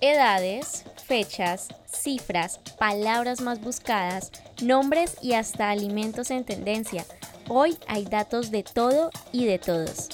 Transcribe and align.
edades, 0.00 0.84
fechas, 1.06 1.68
cifras, 1.86 2.60
palabras 2.78 3.40
más 3.40 3.60
buscadas, 3.60 4.32
nombres 4.62 5.16
y 5.22 5.34
hasta 5.34 5.70
alimentos 5.70 6.30
en 6.30 6.44
tendencia. 6.44 7.04
Hoy 7.48 7.76
hay 7.86 8.04
datos 8.04 8.50
de 8.50 8.62
todo 8.62 9.10
y 9.32 9.46
de 9.46 9.58
todos. 9.58 10.08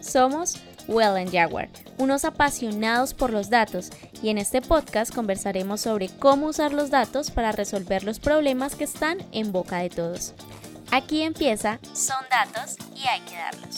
Somos 0.00 0.56
Well 0.88 1.30
Jaguar, 1.30 1.68
unos 1.96 2.24
apasionados 2.24 3.14
por 3.14 3.32
los 3.32 3.48
datos, 3.50 3.90
y 4.22 4.28
en 4.28 4.38
este 4.38 4.60
podcast 4.60 5.12
conversaremos 5.12 5.80
sobre 5.80 6.08
cómo 6.08 6.46
usar 6.46 6.72
los 6.72 6.90
datos 6.90 7.30
para 7.30 7.52
resolver 7.52 8.04
los 8.04 8.20
problemas 8.20 8.76
que 8.76 8.84
están 8.84 9.18
en 9.32 9.52
boca 9.52 9.78
de 9.78 9.90
todos. 9.90 10.34
Aquí 10.90 11.22
empieza 11.22 11.78
Son 11.94 12.22
datos 12.30 12.76
y 12.94 13.06
hay 13.06 13.20
que 13.22 13.36
darlos. 13.36 13.71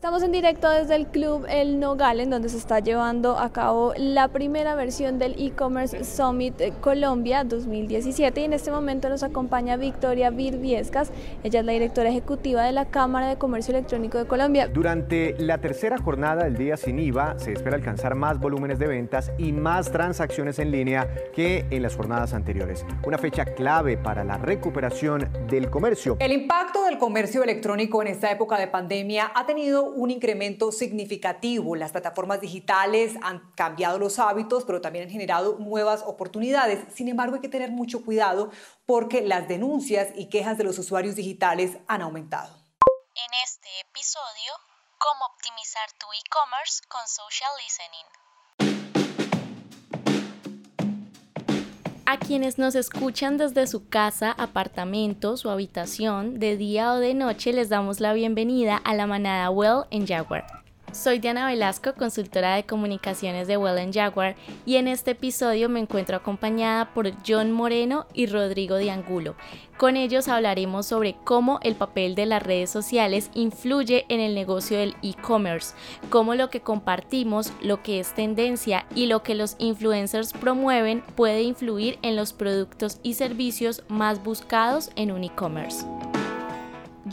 Estamos 0.00 0.22
en 0.22 0.32
directo 0.32 0.70
desde 0.70 0.96
el 0.96 1.08
club 1.08 1.44
El 1.46 1.78
Nogal, 1.78 2.20
en 2.20 2.30
donde 2.30 2.48
se 2.48 2.56
está 2.56 2.80
llevando 2.80 3.38
a 3.38 3.52
cabo 3.52 3.92
la 3.98 4.28
primera 4.28 4.74
versión 4.74 5.18
del 5.18 5.34
e-commerce 5.38 6.04
Summit 6.04 6.54
Colombia 6.80 7.44
2017 7.44 8.40
y 8.40 8.44
en 8.44 8.54
este 8.54 8.70
momento 8.70 9.10
nos 9.10 9.22
acompaña 9.22 9.76
Victoria 9.76 10.30
Virviescas, 10.30 11.12
ella 11.44 11.60
es 11.60 11.66
la 11.66 11.72
directora 11.72 12.08
ejecutiva 12.08 12.64
de 12.64 12.72
la 12.72 12.86
Cámara 12.86 13.28
de 13.28 13.36
Comercio 13.36 13.76
Electrónico 13.76 14.16
de 14.16 14.24
Colombia. 14.24 14.68
Durante 14.68 15.34
la 15.38 15.58
tercera 15.58 15.98
jornada 15.98 16.44
del 16.44 16.56
día 16.56 16.78
sin 16.78 16.98
IVA 16.98 17.38
se 17.38 17.52
espera 17.52 17.76
alcanzar 17.76 18.14
más 18.14 18.40
volúmenes 18.40 18.78
de 18.78 18.86
ventas 18.86 19.32
y 19.36 19.52
más 19.52 19.92
transacciones 19.92 20.58
en 20.60 20.70
línea 20.70 21.10
que 21.34 21.66
en 21.68 21.82
las 21.82 21.94
jornadas 21.94 22.32
anteriores, 22.32 22.86
una 23.04 23.18
fecha 23.18 23.44
clave 23.44 23.98
para 23.98 24.24
la 24.24 24.38
recuperación 24.38 25.28
del 25.46 25.68
comercio. 25.68 26.16
El 26.20 26.32
impacto 26.32 26.84
del 26.84 26.96
comercio 26.96 27.42
electrónico 27.42 28.00
en 28.00 28.08
esta 28.08 28.30
época 28.30 28.58
de 28.58 28.66
pandemia 28.66 29.30
ha 29.34 29.44
tenido 29.44 29.89
un 29.90 30.10
incremento 30.10 30.72
significativo. 30.72 31.76
Las 31.76 31.92
plataformas 31.92 32.40
digitales 32.40 33.14
han 33.22 33.52
cambiado 33.52 33.98
los 33.98 34.18
hábitos, 34.18 34.64
pero 34.64 34.80
también 34.80 35.04
han 35.04 35.10
generado 35.10 35.58
nuevas 35.58 36.02
oportunidades. 36.06 36.80
Sin 36.94 37.08
embargo, 37.08 37.36
hay 37.36 37.40
que 37.40 37.48
tener 37.48 37.70
mucho 37.70 38.04
cuidado 38.04 38.50
porque 38.86 39.22
las 39.22 39.48
denuncias 39.48 40.08
y 40.14 40.28
quejas 40.28 40.58
de 40.58 40.64
los 40.64 40.78
usuarios 40.78 41.16
digitales 41.16 41.78
han 41.86 42.02
aumentado. 42.02 42.54
En 43.14 43.30
este 43.44 43.68
episodio, 43.80 44.52
cómo 44.98 45.26
optimizar 45.26 45.90
tu 45.98 46.06
e-commerce 46.12 46.82
con 46.88 47.06
social 47.06 47.50
listening. 47.62 48.19
A 52.10 52.18
quienes 52.18 52.58
nos 52.58 52.74
escuchan 52.74 53.38
desde 53.38 53.68
su 53.68 53.88
casa, 53.88 54.32
apartamento, 54.32 55.36
su 55.36 55.48
habitación, 55.48 56.40
de 56.40 56.56
día 56.56 56.92
o 56.92 56.96
de 56.96 57.14
noche, 57.14 57.52
les 57.52 57.68
damos 57.68 58.00
la 58.00 58.12
bienvenida 58.12 58.76
a 58.78 58.94
la 58.94 59.06
manada 59.06 59.48
Well 59.48 59.84
en 59.92 60.08
Jaguar. 60.08 60.59
Soy 60.92 61.20
Diana 61.20 61.46
Velasco, 61.46 61.94
consultora 61.94 62.56
de 62.56 62.64
comunicaciones 62.64 63.46
de 63.46 63.56
Well 63.56 63.92
Jaguar, 63.92 64.34
y 64.66 64.76
en 64.76 64.88
este 64.88 65.12
episodio 65.12 65.68
me 65.68 65.78
encuentro 65.78 66.16
acompañada 66.16 66.92
por 66.92 67.12
John 67.26 67.52
Moreno 67.52 68.06
y 68.12 68.26
Rodrigo 68.26 68.76
Diangulo. 68.76 69.36
Con 69.76 69.96
ellos 69.96 70.26
hablaremos 70.26 70.86
sobre 70.86 71.14
cómo 71.24 71.60
el 71.62 71.76
papel 71.76 72.14
de 72.16 72.26
las 72.26 72.42
redes 72.42 72.70
sociales 72.70 73.30
influye 73.34 74.04
en 74.08 74.20
el 74.20 74.34
negocio 74.34 74.78
del 74.78 74.96
e-commerce, 75.02 75.74
cómo 76.10 76.34
lo 76.34 76.50
que 76.50 76.60
compartimos, 76.60 77.52
lo 77.62 77.82
que 77.82 78.00
es 78.00 78.12
tendencia 78.12 78.84
y 78.94 79.06
lo 79.06 79.22
que 79.22 79.36
los 79.36 79.54
influencers 79.58 80.32
promueven 80.32 81.02
puede 81.14 81.42
influir 81.42 81.98
en 82.02 82.16
los 82.16 82.32
productos 82.32 82.98
y 83.02 83.14
servicios 83.14 83.84
más 83.88 84.22
buscados 84.22 84.90
en 84.96 85.12
un 85.12 85.22
e-commerce. 85.24 85.86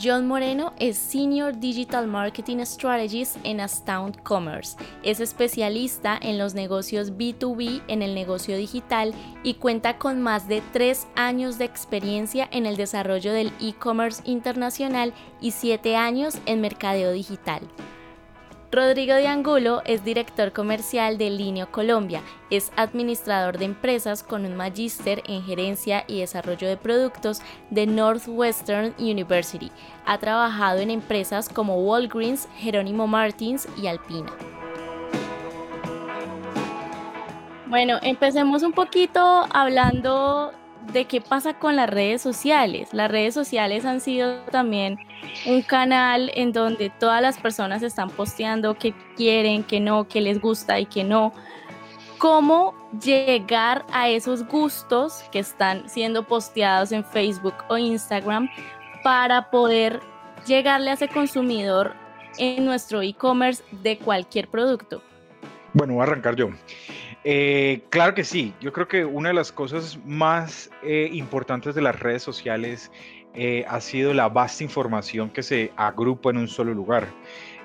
John 0.00 0.28
Moreno 0.28 0.74
es 0.78 0.96
Senior 0.96 1.58
Digital 1.58 2.06
Marketing 2.06 2.58
Strategist 2.64 3.36
en 3.42 3.60
Astound 3.60 4.22
Commerce. 4.22 4.76
Es 5.02 5.18
especialista 5.18 6.16
en 6.20 6.38
los 6.38 6.54
negocios 6.54 7.14
B2B 7.14 7.82
en 7.88 8.02
el 8.02 8.14
negocio 8.14 8.56
digital 8.56 9.12
y 9.42 9.54
cuenta 9.54 9.98
con 9.98 10.22
más 10.22 10.46
de 10.46 10.62
tres 10.72 11.08
años 11.16 11.58
de 11.58 11.64
experiencia 11.64 12.48
en 12.52 12.66
el 12.66 12.76
desarrollo 12.76 13.32
del 13.32 13.52
e-commerce 13.60 14.22
internacional 14.24 15.12
y 15.40 15.50
siete 15.50 15.96
años 15.96 16.38
en 16.46 16.60
mercadeo 16.60 17.10
digital. 17.10 17.62
Rodrigo 18.70 19.14
de 19.14 19.26
Angulo 19.26 19.80
es 19.86 20.04
director 20.04 20.52
comercial 20.52 21.16
de 21.16 21.30
Linio 21.30 21.70
Colombia, 21.72 22.20
es 22.50 22.70
administrador 22.76 23.56
de 23.56 23.64
empresas 23.64 24.22
con 24.22 24.44
un 24.44 24.56
magíster 24.56 25.22
en 25.26 25.42
gerencia 25.42 26.04
y 26.06 26.20
desarrollo 26.20 26.68
de 26.68 26.76
productos 26.76 27.40
de 27.70 27.86
Northwestern 27.86 28.94
University. 28.98 29.72
Ha 30.04 30.18
trabajado 30.18 30.80
en 30.80 30.90
empresas 30.90 31.48
como 31.48 31.76
Walgreens, 31.76 32.46
Jerónimo 32.58 33.06
Martins 33.06 33.66
y 33.82 33.86
Alpina. 33.86 34.30
Bueno, 37.68 37.98
empecemos 38.02 38.62
un 38.62 38.72
poquito 38.72 39.46
hablando 39.50 40.52
de 40.92 41.04
qué 41.04 41.20
pasa 41.20 41.54
con 41.54 41.76
las 41.76 41.88
redes 41.88 42.22
sociales. 42.22 42.88
Las 42.92 43.10
redes 43.10 43.34
sociales 43.34 43.84
han 43.84 44.00
sido 44.00 44.40
también 44.50 44.98
un 45.46 45.62
canal 45.62 46.30
en 46.34 46.52
donde 46.52 46.90
todas 46.90 47.22
las 47.22 47.38
personas 47.38 47.82
están 47.82 48.10
posteando 48.10 48.74
qué 48.74 48.94
quieren, 49.16 49.62
qué 49.64 49.80
no, 49.80 50.08
qué 50.08 50.20
les 50.20 50.40
gusta 50.40 50.78
y 50.80 50.86
qué 50.86 51.04
no. 51.04 51.32
¿Cómo 52.18 52.74
llegar 53.00 53.84
a 53.92 54.08
esos 54.08 54.46
gustos 54.48 55.22
que 55.30 55.38
están 55.38 55.88
siendo 55.88 56.24
posteados 56.24 56.90
en 56.90 57.04
Facebook 57.04 57.54
o 57.68 57.78
Instagram 57.78 58.48
para 59.04 59.50
poder 59.50 60.00
llegarle 60.46 60.90
a 60.90 60.94
ese 60.94 61.08
consumidor 61.08 61.94
en 62.38 62.64
nuestro 62.64 63.02
e-commerce 63.02 63.62
de 63.70 63.98
cualquier 63.98 64.48
producto? 64.48 65.02
Bueno, 65.74 65.94
voy 65.94 66.00
a 66.00 66.04
arrancar 66.04 66.34
yo. 66.34 66.48
Eh, 67.30 67.82
claro 67.90 68.14
que 68.14 68.24
sí, 68.24 68.54
yo 68.58 68.72
creo 68.72 68.88
que 68.88 69.04
una 69.04 69.28
de 69.28 69.34
las 69.34 69.52
cosas 69.52 69.98
más 70.06 70.70
eh, 70.82 71.10
importantes 71.12 71.74
de 71.74 71.82
las 71.82 72.00
redes 72.00 72.22
sociales 72.22 72.90
eh, 73.34 73.66
ha 73.68 73.82
sido 73.82 74.14
la 74.14 74.30
vasta 74.30 74.64
información 74.64 75.28
que 75.28 75.42
se 75.42 75.70
agrupa 75.76 76.30
en 76.30 76.38
un 76.38 76.48
solo 76.48 76.72
lugar. 76.72 77.06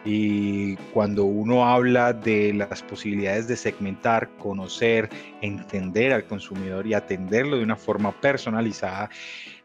Y 0.03 0.75
cuando 0.91 1.23
uno 1.23 1.65
habla 1.65 2.11
de 2.11 2.53
las 2.53 2.83
posibilidades 2.83 3.47
de 3.47 3.55
segmentar, 3.55 4.35
conocer, 4.35 5.09
entender 5.39 6.11
al 6.11 6.25
consumidor 6.25 6.85
y 6.85 6.93
atenderlo 6.93 7.55
de 7.55 7.63
una 7.63 7.77
forma 7.77 8.11
personalizada, 8.19 9.09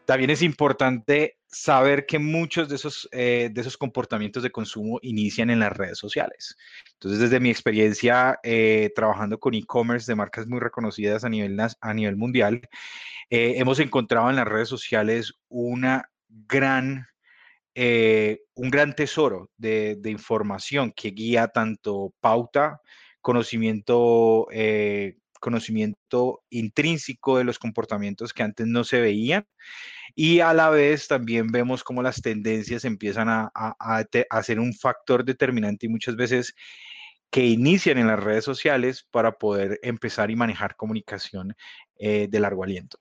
también 0.05 0.29
es 0.29 0.41
importante 0.41 1.38
saber 1.51 2.05
que 2.05 2.19
muchos 2.19 2.69
de 2.69 2.75
esos, 2.75 3.09
eh, 3.11 3.49
de 3.51 3.61
esos 3.61 3.77
comportamientos 3.77 4.43
de 4.43 4.51
consumo 4.51 4.99
inician 5.01 5.49
en 5.49 5.59
las 5.59 5.75
redes 5.75 5.97
sociales. 5.97 6.55
Entonces, 6.93 7.19
desde 7.19 7.39
mi 7.39 7.49
experiencia 7.49 8.39
eh, 8.43 8.91
trabajando 8.95 9.39
con 9.39 9.55
e-commerce 9.55 10.11
de 10.11 10.15
marcas 10.15 10.47
muy 10.47 10.59
reconocidas 10.59 11.23
a 11.23 11.29
nivel, 11.29 11.59
a 11.59 11.93
nivel 11.93 12.17
mundial, 12.17 12.61
eh, 13.29 13.55
hemos 13.57 13.79
encontrado 13.79 14.29
en 14.29 14.35
las 14.35 14.47
redes 14.47 14.69
sociales 14.69 15.33
una 15.49 16.09
gran, 16.27 17.07
un 17.75 18.69
gran 18.69 18.93
tesoro 18.93 19.49
de, 19.55 19.95
de, 19.95 20.11
información 20.11 20.91
que 20.91 21.11
guía 21.11 21.47
tanto 21.47 22.13
pauta, 22.19 22.81
conocimiento 23.21 24.47
conocimiento 25.39 26.43
intrínseco 26.49 27.37
de 27.37 27.45
los 27.45 27.57
comportamientos 27.57 28.33
que 28.33 28.43
antes 28.43 28.67
no 28.67 28.83
se 28.83 28.99
veían 28.99 29.47
y 30.15 30.39
a 30.39 30.53
la 30.53 30.69
vez 30.69 31.07
también 31.07 31.47
vemos 31.47 31.83
cómo 31.83 32.01
las 32.01 32.21
tendencias 32.21 32.85
empiezan 32.85 33.29
a, 33.29 33.51
a, 33.53 34.43
ser 34.43 34.59
un 34.59 34.73
factor 34.73 35.23
determinante 35.23 35.85
y 35.85 35.89
muchas 35.89 36.15
veces 36.15 36.55
que 37.29 37.45
inician 37.45 37.97
en 37.97 38.07
las 38.07 38.21
redes 38.21 38.43
sociales 38.43 39.05
para 39.11 39.33
poder 39.33 39.79
empezar 39.83 40.31
y 40.31 40.35
manejar 40.35 40.75
comunicación 40.75 41.55
eh, 41.97 42.27
de 42.29 42.39
largo 42.39 42.63
aliento. 42.63 42.97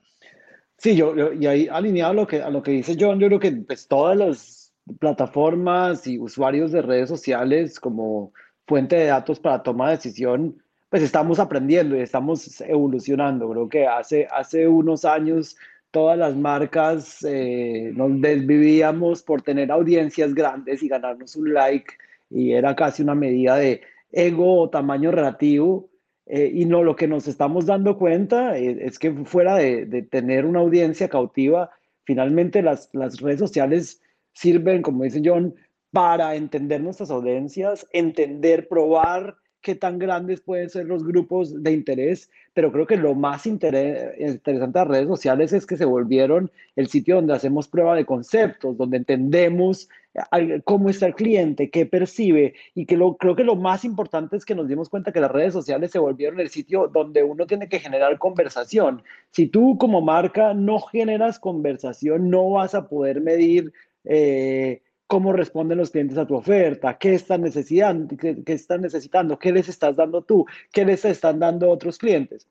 Sí, 0.76 0.94
yo, 0.94 1.32
y 1.32 1.46
ahí 1.46 1.69
alineado 1.69 2.12
a 2.12 2.14
lo, 2.14 2.26
que, 2.26 2.42
a 2.42 2.50
lo 2.50 2.62
que 2.62 2.72
dice 2.72 2.96
John, 2.98 3.19
yo 3.19 3.26
creo 3.28 3.40
que 3.40 3.52
pues, 3.52 3.88
todas 3.88 4.16
las 4.16 4.72
plataformas 5.00 6.06
y 6.06 6.19
usuarios 6.19 6.72
de 6.72 6.82
redes 6.82 7.08
sociales 7.08 7.81
como 7.81 8.32
fuente 8.66 8.96
de 8.96 9.06
datos 9.06 9.40
para 9.40 9.62
toma 9.62 9.90
de 9.90 9.96
decisión 9.96 10.62
pues 10.88 11.02
estamos 11.02 11.38
aprendiendo 11.38 11.96
y 11.96 12.00
estamos 12.00 12.61
evolucionando. 12.62 13.50
Creo 13.50 13.69
que 13.69 13.87
hace, 13.87 14.26
hace 14.31 14.66
unos 14.66 15.04
años 15.04 15.56
todas 15.90 16.19
las 16.19 16.37
marcas 16.37 17.25
eh, 17.25 17.93
nos 17.94 18.20
desvivíamos 18.20 19.23
por 19.23 19.43
tener 19.43 19.70
audiencias 19.73 20.35
grandes 20.35 20.82
y 20.82 20.88
ganarnos 20.88 21.37
un 21.37 21.55
like 21.55 21.94
y 22.31 22.52
era 22.52 22.76
casi 22.76 23.02
una 23.02 23.14
medida 23.14 23.56
de 23.56 23.81
ego 24.12 24.61
o 24.61 24.70
tamaño 24.70 25.11
relativo. 25.11 25.90
Eh, 26.26 26.50
y 26.52 26.67
no, 26.67 26.82
lo 26.82 26.94
que 26.94 27.08
nos 27.08 27.26
estamos 27.26 27.64
dando 27.64 27.96
cuenta 27.96 28.58
eh, 28.58 28.79
es 28.82 28.99
que 28.99 29.12
fuera 29.25 29.56
de, 29.56 29.87
de, 29.87 30.02
tener 30.02 30.44
una 30.44 30.61
audiencia 30.61 31.08
cautiva, 31.08 31.70
finalmente 32.05 32.61
las, 32.61 32.90
las 32.93 33.19
redes 33.20 33.38
sociales 33.38 34.02
sirven, 34.32 34.82
como 34.82 35.05
dice 35.05 35.23
John, 35.25 35.55
para 35.90 36.35
entender 36.35 36.82
nuestras 36.82 37.11
audiencias, 37.11 37.87
entender, 37.93 38.69
probar 38.69 39.37
qué 39.60 39.75
tan 39.75 39.99
grandes 39.99 40.40
pueden 40.40 40.70
ser 40.70 40.87
los 40.87 41.05
grupos 41.05 41.62
de 41.62 41.72
interés, 41.72 42.31
pero 42.55 42.72
creo 42.72 42.87
que 42.87 42.96
lo 42.96 43.14
más 43.14 43.46
interesante 43.46 44.52
de 44.52 44.69
las 44.72 44.88
redes 44.88 45.08
sociales 45.08 45.52
es 45.52 45.66
que 45.66 45.76
se 45.76 45.84
volvieron 45.84 46.50
el 46.76 46.88
sitio 46.88 47.16
donde 47.16 47.34
hacemos 47.34 47.69
prueba 47.69 47.94
de 47.94 48.05
conceptos, 48.05 48.76
donde 48.76 48.99
entendemos 48.99 49.88
cómo 50.64 50.90
está 50.90 51.06
el 51.06 51.14
cliente, 51.14 51.70
qué 51.70 51.87
percibe 51.87 52.55
y 52.75 52.87
que 52.87 52.96
lo, 52.96 53.16
creo 53.16 53.37
que 53.37 53.44
lo 53.44 53.56
más 53.56 53.84
importante 53.84 54.37
es 54.37 54.44
que 54.44 54.55
nos 54.55 54.69
dimos 54.69 54.88
cuenta 54.88 55.12
que 55.12 55.20
las 55.20 55.31
redes 55.31 55.52
sociales 55.52 55.90
se 55.90 55.99
volvieron 55.99 56.40
el 56.40 56.50
sitio 56.50 56.88
donde 56.88 57.22
uno 57.22 57.46
tiene 57.46 57.69
que 57.69 57.81
generar 57.81 58.19
conversación. 58.19 59.02
Si 59.31 59.46
tú 59.46 59.76
como 59.78 60.00
marca 60.00 60.54
no 60.54 60.81
generas 60.81 61.38
conversación, 61.38 62.31
no 62.31 62.50
vas 62.50 62.75
a 62.75 62.88
poder 62.88 63.20
medir 63.20 63.72
eh, 64.04 64.82
cómo 65.08 65.32
responden 65.32 65.78
los 65.78 65.90
clientes 65.90 66.19
a 66.19 66.26
tu 66.26 66.37
oferta, 66.37 66.99
qué 66.99 67.14
están 67.14 67.40
necesitando, 67.40 68.14
qué, 68.16 68.43
están 68.46 68.82
necesitando, 68.82 69.38
qué 69.38 69.50
les 69.50 69.69
estás 69.69 69.96
dando 69.96 70.22
tú, 70.22 70.44
qué 70.70 70.84
les 70.84 71.05
están 71.05 71.40
dando 71.40 71.70
otros 71.70 71.96
clientes. 71.96 72.46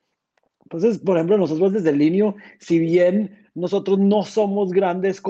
Entonces, 0.63 0.97
por 0.97 1.15
ejemplo, 1.15 1.37
nosotros 1.37 1.71
desde 1.71 1.91
el 1.91 1.99
Linio, 1.99 2.35
si 2.59 2.79
bien 2.79 3.47
nosotros 3.53 3.99
no 3.99 4.23
somos 4.23 4.71
grandes 4.71 5.21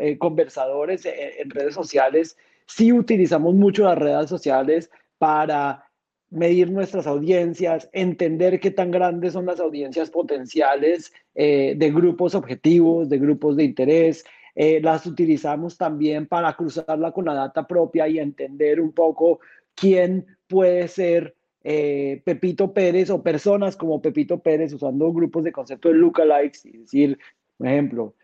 eh, 0.00 0.18
conversadores 0.18 1.06
en, 1.06 1.50
redes 1.50 1.74
sociales, 1.74 2.36
sí 2.66 2.92
utilizamos 2.92 3.54
mucho 3.54 3.84
las 3.84 3.98
redes 3.98 4.28
sociales 4.28 4.90
para 5.16 5.88
medir 6.28 6.70
nuestras 6.70 7.06
audiencias, 7.06 7.88
entender 7.92 8.60
qué 8.60 8.70
tan 8.70 8.90
grandes 8.90 9.32
son 9.32 9.46
las 9.46 9.58
audiencias 9.58 10.10
potenciales 10.10 11.12
eh, 11.34 11.74
de 11.76 11.90
grupos 11.90 12.34
objetivos, 12.34 13.08
de 13.08 13.18
grupos 13.18 13.56
de 13.56 13.64
interés. 13.64 14.24
Eh, 14.54 14.80
las 14.80 15.06
utilizamos 15.06 15.76
también 15.76 16.26
para 16.26 16.52
cruzarla 16.54 17.12
con 17.12 17.24
la 17.24 17.34
data 17.34 17.66
propia 17.66 18.06
y 18.08 18.18
entender 18.18 18.80
un 18.80 18.92
poco 18.92 19.40
quién 19.74 20.26
puede 20.46 20.86
ser 20.88 21.34
eh, 21.62 22.22
Pepito 22.24 22.72
Pérez 22.72 23.10
o 23.10 23.22
personas 23.22 23.76
como 23.76 24.00
Pepito 24.00 24.38
Pérez 24.38 24.72
usando 24.72 25.12
grupos 25.12 25.44
de 25.44 25.52
concepto 25.52 25.88
de 25.88 25.94
lookalikes, 25.94 26.66
es 26.66 26.80
decir, 26.80 27.18
por 27.56 27.66
ejemplo, 27.66 28.14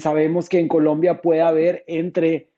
sabemos 0.00 0.48
que 0.48 0.58
en 0.58 0.68
Colombia 0.68 1.20
puede 1.20 1.42
haber 1.42 1.84
entre 1.86 2.50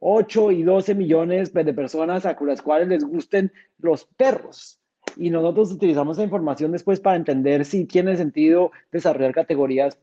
8 0.00 0.52
y 0.52 0.62
12 0.62 0.94
millones 0.94 1.52
de 1.52 1.74
personas 1.74 2.26
a 2.26 2.36
las 2.40 2.62
cuales 2.62 2.88
les 2.88 3.04
gusten 3.04 3.52
los 3.78 4.04
perros. 4.04 4.78
Y 5.16 5.30
nosotros 5.30 5.72
utilizamos 5.72 6.16
esa 6.16 6.24
información 6.24 6.72
después 6.72 7.00
para 7.00 7.16
entender 7.16 7.64
si 7.64 7.84
tiene 7.84 8.16
sentido 8.16 8.70
desarrollar 8.90 9.34
categorías, 9.34 9.98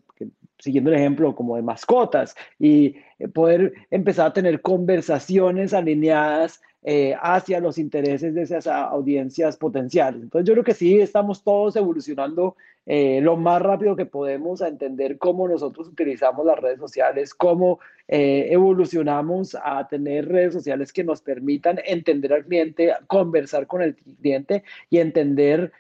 siguiendo 0.60 0.92
el 0.92 0.98
ejemplo, 0.98 1.36
como 1.36 1.56
de 1.56 1.62
mascotas, 1.62 2.36
y 2.60 2.98
eh, 3.18 3.28
poder 3.28 3.74
empezar 3.90 4.28
a 4.28 4.34
tener 4.34 4.62
conversaciones 4.62 5.74
alineadas 5.74 6.62
eh, 6.82 7.14
hacia 7.22 7.60
los 7.60 7.78
intereses 7.78 8.34
de 8.34 8.44
esas 8.44 8.66
audiencias 8.66 9.58
potenciales. 9.58 10.24
Entonces 10.24 10.48
yo 10.48 10.54
creo 10.54 10.64
que 10.64 10.74
sí 10.74 11.02
estamos 11.02 11.44
todos 11.44 11.76
evolucionando 11.76 12.56
eh, 12.86 13.20
lo 13.22 13.36
más 13.36 13.62
rápido 13.62 13.98
que 13.98 14.06
podemos 14.06 14.62
a 14.62 14.70
entender 14.70 15.18
cómo 15.18 15.46
nosotros 15.46 15.90
utilizamos 15.90 16.46
las 16.46 16.58
redes 16.58 16.80
sociales, 16.80 17.34
cómo 17.34 17.80
eh, 18.08 18.48
evolucionamos 18.52 19.58
a 19.62 19.90
tener 19.90 20.30
redes 20.30 20.54
sociales 20.54 20.94
que 20.94 21.04
nos 21.04 21.22
permitan 21.22 21.82
entender 21.86 22.32
al 22.32 22.46
cliente, 22.46 22.94
conversar 23.08 23.68
con 23.68 23.82
el 23.82 23.98
cliente 23.98 24.64
y 24.90 25.00
entender 25.00 25.74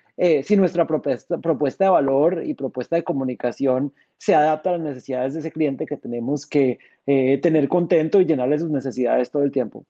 si 0.43 0.57
nuestra 0.57 0.85
propuesta, 0.85 1.37
propuesta 1.37 1.85
de 1.85 1.91
valor 1.91 2.43
y 2.43 2.53
propuesta 2.53 2.97
de 2.97 3.05
comunicación 3.05 3.93
se 4.19 4.36
adapta 4.36 4.69
a 4.69 4.74
las 4.74 4.81
necesidades 4.81 5.33
de 5.33 5.39
ese 5.39 5.51
cliente 5.51 5.88
que 5.88 5.98
tenemos 5.98 6.45
que 6.45 6.77
tener 7.42 7.68
contento 7.68 8.21
y 8.21 8.25
llenarle 8.25 8.60
sus 8.60 8.69
necesidades 8.69 9.31
todo 9.31 9.42
el 9.42 9.51
tiempo. 9.51 9.83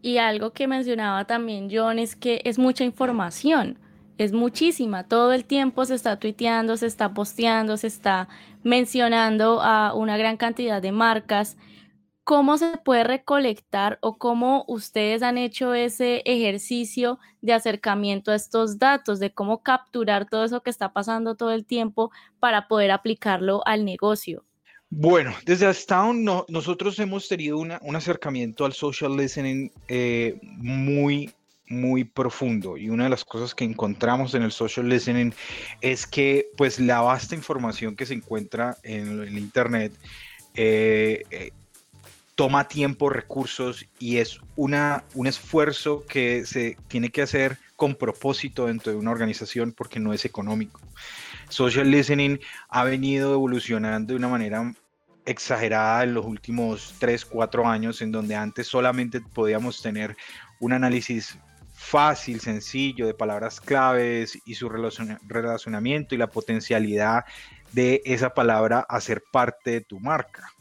Y 0.00 0.16
algo 0.16 0.52
que 0.52 0.66
mencionaba 0.66 1.26
también 1.26 1.68
John 1.70 1.98
es 1.98 2.16
que 2.16 2.40
es 2.44 2.58
mucha 2.58 2.84
información, 2.84 3.78
es 4.16 4.32
muchísima. 4.32 5.04
Todo 5.04 5.32
el 5.32 5.44
tiempo 5.44 5.84
se 5.84 5.94
está 5.94 6.18
tuiteando, 6.18 6.76
se 6.76 6.86
está 6.86 7.12
posteando, 7.12 7.76
se 7.76 7.88
está 7.88 8.28
mencionando 8.62 9.60
a 9.60 9.92
una 9.92 10.16
gran 10.16 10.36
cantidad 10.38 10.80
de 10.80 10.92
marcas. 10.92 11.58
¿Cómo 12.24 12.56
se 12.56 12.78
puede 12.78 13.04
recolectar 13.04 13.98
o 14.00 14.16
cómo 14.16 14.64
ustedes 14.66 15.22
han 15.22 15.36
hecho 15.36 15.74
ese 15.74 16.22
ejercicio 16.24 17.18
de 17.42 17.52
acercamiento 17.52 18.30
a 18.30 18.34
estos 18.34 18.78
datos, 18.78 19.20
de 19.20 19.34
cómo 19.34 19.62
capturar 19.62 20.26
todo 20.26 20.44
eso 20.44 20.62
que 20.62 20.70
está 20.70 20.94
pasando 20.94 21.34
todo 21.34 21.52
el 21.52 21.66
tiempo 21.66 22.10
para 22.40 22.66
poder 22.66 22.92
aplicarlo 22.92 23.60
al 23.66 23.84
negocio? 23.84 24.42
Bueno, 24.88 25.34
desde 25.44 25.66
Astown 25.66 26.24
no, 26.24 26.46
nosotros 26.48 26.98
hemos 26.98 27.28
tenido 27.28 27.58
un 27.58 27.96
acercamiento 27.96 28.64
al 28.64 28.72
social 28.72 29.16
listening 29.16 29.70
eh, 29.88 30.38
muy, 30.42 31.30
muy 31.68 32.04
profundo 32.04 32.78
y 32.78 32.88
una 32.88 33.04
de 33.04 33.10
las 33.10 33.24
cosas 33.24 33.54
que 33.54 33.64
encontramos 33.64 34.34
en 34.34 34.42
el 34.44 34.52
social 34.52 34.88
listening 34.88 35.34
es 35.82 36.06
que 36.06 36.46
pues 36.56 36.78
la 36.78 37.00
vasta 37.00 37.34
información 37.34 37.96
que 37.96 38.06
se 38.06 38.14
encuentra 38.14 38.78
en 38.82 39.20
el 39.22 39.36
internet 39.36 39.92
eh, 40.54 41.24
eh, 41.30 41.50
toma 42.34 42.66
tiempo, 42.66 43.10
recursos 43.10 43.86
y 43.98 44.18
es 44.18 44.40
una, 44.56 45.04
un 45.14 45.26
esfuerzo 45.26 46.04
que 46.06 46.46
se 46.46 46.76
tiene 46.88 47.10
que 47.10 47.22
hacer 47.22 47.58
con 47.76 47.94
propósito 47.94 48.66
dentro 48.66 48.92
de 48.92 48.98
una 48.98 49.10
organización 49.10 49.72
porque 49.72 50.00
no 50.00 50.12
es 50.12 50.24
económico. 50.24 50.80
Social 51.48 51.90
listening 51.90 52.38
ha 52.68 52.84
venido 52.84 53.34
evolucionando 53.34 54.12
de 54.12 54.18
una 54.18 54.28
manera 54.28 54.74
exagerada 55.26 56.04
en 56.04 56.14
los 56.14 56.26
últimos 56.26 56.94
3, 56.98 57.24
4 57.24 57.66
años, 57.66 58.02
en 58.02 58.12
donde 58.12 58.34
antes 58.34 58.66
solamente 58.66 59.20
podíamos 59.20 59.80
tener 59.80 60.16
un 60.60 60.72
análisis 60.72 61.38
fácil, 61.72 62.40
sencillo 62.40 63.06
de 63.06 63.14
palabras 63.14 63.60
claves 63.60 64.38
y 64.44 64.54
su 64.54 64.68
relacionamiento 64.68 66.14
y 66.14 66.18
la 66.18 66.28
potencialidad 66.28 67.24
de 67.72 68.02
esa 68.04 68.34
palabra 68.34 68.86
a 68.88 69.00
ser 69.00 69.22
parte 69.30 69.70
de 69.72 69.80
tu 69.80 70.00
marca. 70.00 70.52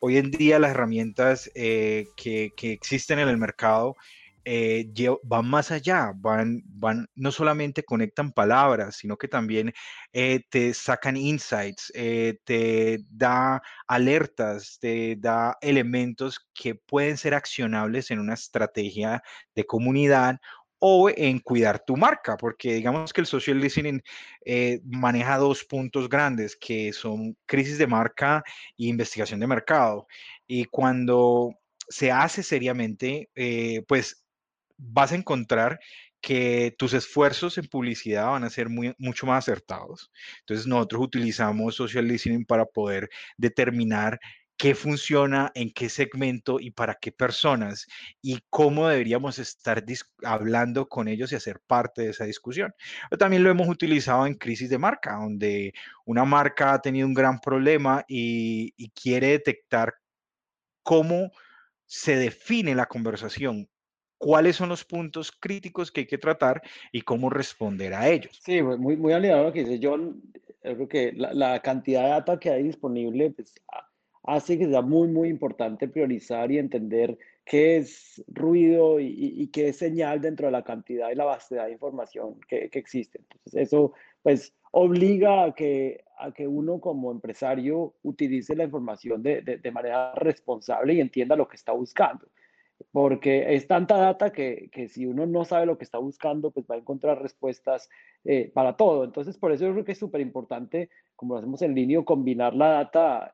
Hoy 0.00 0.16
en 0.16 0.30
día 0.30 0.60
las 0.60 0.70
herramientas 0.70 1.50
eh, 1.54 2.06
que, 2.16 2.52
existen 2.56 3.18
en 3.18 3.28
el 3.28 3.36
mercado 3.36 3.96
eh, 4.44 4.86
van 5.24 5.46
más 5.50 5.72
allá, 5.72 6.12
van, 6.14 6.62
van, 6.66 7.08
no 7.16 7.32
solamente 7.32 7.82
conectan 7.82 8.32
palabras, 8.32 8.96
sino 8.96 9.16
que 9.16 9.26
también 9.28 9.72
eh, 10.12 10.40
te 10.50 10.72
sacan 10.72 11.16
insights, 11.16 11.92
te 11.92 13.00
da 13.10 13.60
alertas, 13.88 14.78
te 14.80 15.16
da 15.16 15.56
elementos 15.60 16.48
que 16.54 16.76
pueden 16.76 17.16
ser 17.16 17.34
accionables 17.34 18.10
en 18.10 18.20
una 18.20 18.34
estrategia 18.34 19.22
de 19.54 19.66
comunidad 19.66 20.38
o 20.78 21.10
en 21.10 21.38
cuidar 21.40 21.84
tu 21.84 21.96
marca, 21.96 22.36
porque 22.36 22.74
digamos 22.74 23.12
que 23.12 23.20
el 23.20 23.26
social 23.26 23.60
listening 23.60 24.00
maneja 24.84 25.36
dos 25.36 25.64
puntos 25.64 26.08
grandes, 26.08 26.56
que 26.56 26.92
son 26.92 27.36
crisis 27.46 27.78
de 27.78 27.86
marca 27.86 28.42
e 28.78 28.86
investigación 28.86 29.40
de 29.40 29.46
mercado. 29.46 30.06
Y 30.46 30.64
cuando 30.66 31.54
se 31.88 32.12
hace 32.12 32.42
seriamente, 32.42 33.28
pues 33.86 34.24
vas 34.76 35.12
a 35.12 35.16
encontrar 35.16 35.80
que 36.20 36.74
tus 36.76 36.94
esfuerzos 36.94 37.58
en 37.58 37.66
publicidad 37.66 38.26
van 38.26 38.44
a 38.44 38.50
ser 38.50 38.68
muy, 38.68 38.94
mucho 38.98 39.26
más 39.26 39.44
acertados. 39.44 40.10
Entonces 40.40 40.66
nosotros 40.66 41.02
utilizamos 41.02 41.76
social 41.76 42.06
listening 42.06 42.44
para 42.44 42.64
poder 42.64 43.08
determinar 43.36 44.18
qué 44.58 44.74
funciona, 44.74 45.52
en 45.54 45.72
qué 45.72 45.88
segmento 45.88 46.58
y 46.60 46.72
para 46.72 46.96
qué 46.96 47.12
personas 47.12 47.86
y 48.20 48.40
cómo 48.50 48.88
deberíamos 48.88 49.38
estar 49.38 49.84
hablando 50.24 50.88
con 50.88 51.08
ellos 51.08 51.32
y 51.32 51.36
hacer 51.36 51.60
parte 51.66 52.02
de 52.02 52.10
esa 52.10 52.24
discusión. 52.24 52.74
Pero 53.08 53.18
también 53.18 53.44
lo 53.44 53.50
hemos 53.50 53.68
utilizado 53.68 54.26
en 54.26 54.34
crisis 54.34 54.68
de 54.68 54.78
marca, 54.78 55.14
donde 55.14 55.72
una 56.04 56.24
marca 56.24 56.74
ha 56.74 56.82
tenido 56.82 57.06
un 57.06 57.14
gran 57.14 57.38
problema 57.38 58.04
y, 58.08 58.74
y 58.76 58.90
quiere 58.90 59.28
detectar 59.28 59.94
cómo 60.82 61.30
se 61.86 62.16
define 62.16 62.74
la 62.74 62.86
conversación 62.86 63.68
cuáles 64.18 64.56
son 64.56 64.68
los 64.68 64.84
puntos 64.84 65.30
críticos 65.30 65.90
que 65.90 66.00
hay 66.00 66.06
que 66.06 66.18
tratar 66.18 66.60
y 66.92 67.02
cómo 67.02 67.30
responder 67.30 67.94
a 67.94 68.08
ellos. 68.08 68.40
Sí, 68.44 68.60
muy, 68.60 68.96
muy 68.96 69.12
aliado 69.12 69.42
a 69.42 69.44
lo 69.44 69.52
que 69.52 69.64
dice 69.64 69.80
John. 69.80 70.20
Creo 70.60 70.88
que 70.88 71.12
la, 71.12 71.62
cantidad 71.62 72.02
de 72.02 72.08
data 72.08 72.38
que 72.38 72.50
hay 72.50 72.64
disponible 72.64 73.30
pues, 73.30 73.54
hace 74.24 74.58
que 74.58 74.66
sea 74.66 74.82
muy, 74.82 75.08
muy 75.08 75.28
importante 75.28 75.88
priorizar 75.88 76.50
y 76.50 76.58
entender 76.58 77.18
qué 77.44 77.78
es 77.78 78.22
ruido 78.28 79.00
y, 79.00 79.48
qué 79.52 79.68
es 79.68 79.78
señal 79.78 80.20
dentro 80.20 80.46
de 80.46 80.52
la 80.52 80.64
cantidad 80.64 81.10
y 81.10 81.14
la 81.14 81.24
vastedad 81.24 81.66
de 81.66 81.72
información 81.72 82.38
que, 82.48 82.68
que 82.68 82.78
existe. 82.78 83.20
Entonces, 83.20 83.54
eso 83.54 83.92
pues 84.22 84.54
obliga 84.72 85.44
a 85.44 85.54
que, 85.54 86.04
a 86.18 86.32
que 86.32 86.46
uno 86.46 86.80
como 86.80 87.10
empresario 87.10 87.94
utilice 88.02 88.54
la 88.54 88.64
información 88.64 89.22
de, 89.22 89.40
de, 89.42 89.56
de 89.56 89.70
manera 89.70 90.12
responsable 90.14 90.94
y 90.94 91.00
entienda 91.00 91.36
lo 91.36 91.48
que 91.48 91.56
está 91.56 91.72
buscando 91.72 92.28
porque 92.92 93.54
es 93.54 93.66
tanta 93.66 93.96
data 93.96 94.32
que, 94.32 94.68
que, 94.72 94.88
si 94.88 95.06
uno 95.06 95.26
no 95.26 95.44
sabe 95.44 95.66
lo 95.66 95.78
que 95.78 95.84
está 95.84 95.98
buscando, 95.98 96.50
pues 96.50 96.66
va 96.70 96.76
a 96.76 96.78
encontrar 96.78 97.20
respuestas 97.20 97.88
eh, 98.24 98.50
para 98.54 98.76
todo. 98.76 99.04
Entonces, 99.04 99.36
por 99.36 99.52
eso 99.52 99.66
yo 99.66 99.72
creo 99.72 99.84
que 99.84 99.92
es 99.92 99.98
súper 99.98 100.20
importante, 100.20 100.90
como 101.16 101.34
lo 101.34 101.40
hacemos 101.40 101.62
en 101.62 101.74
línea, 101.74 102.02
combinar 102.02 102.54
la 102.54 102.68
data 102.68 103.30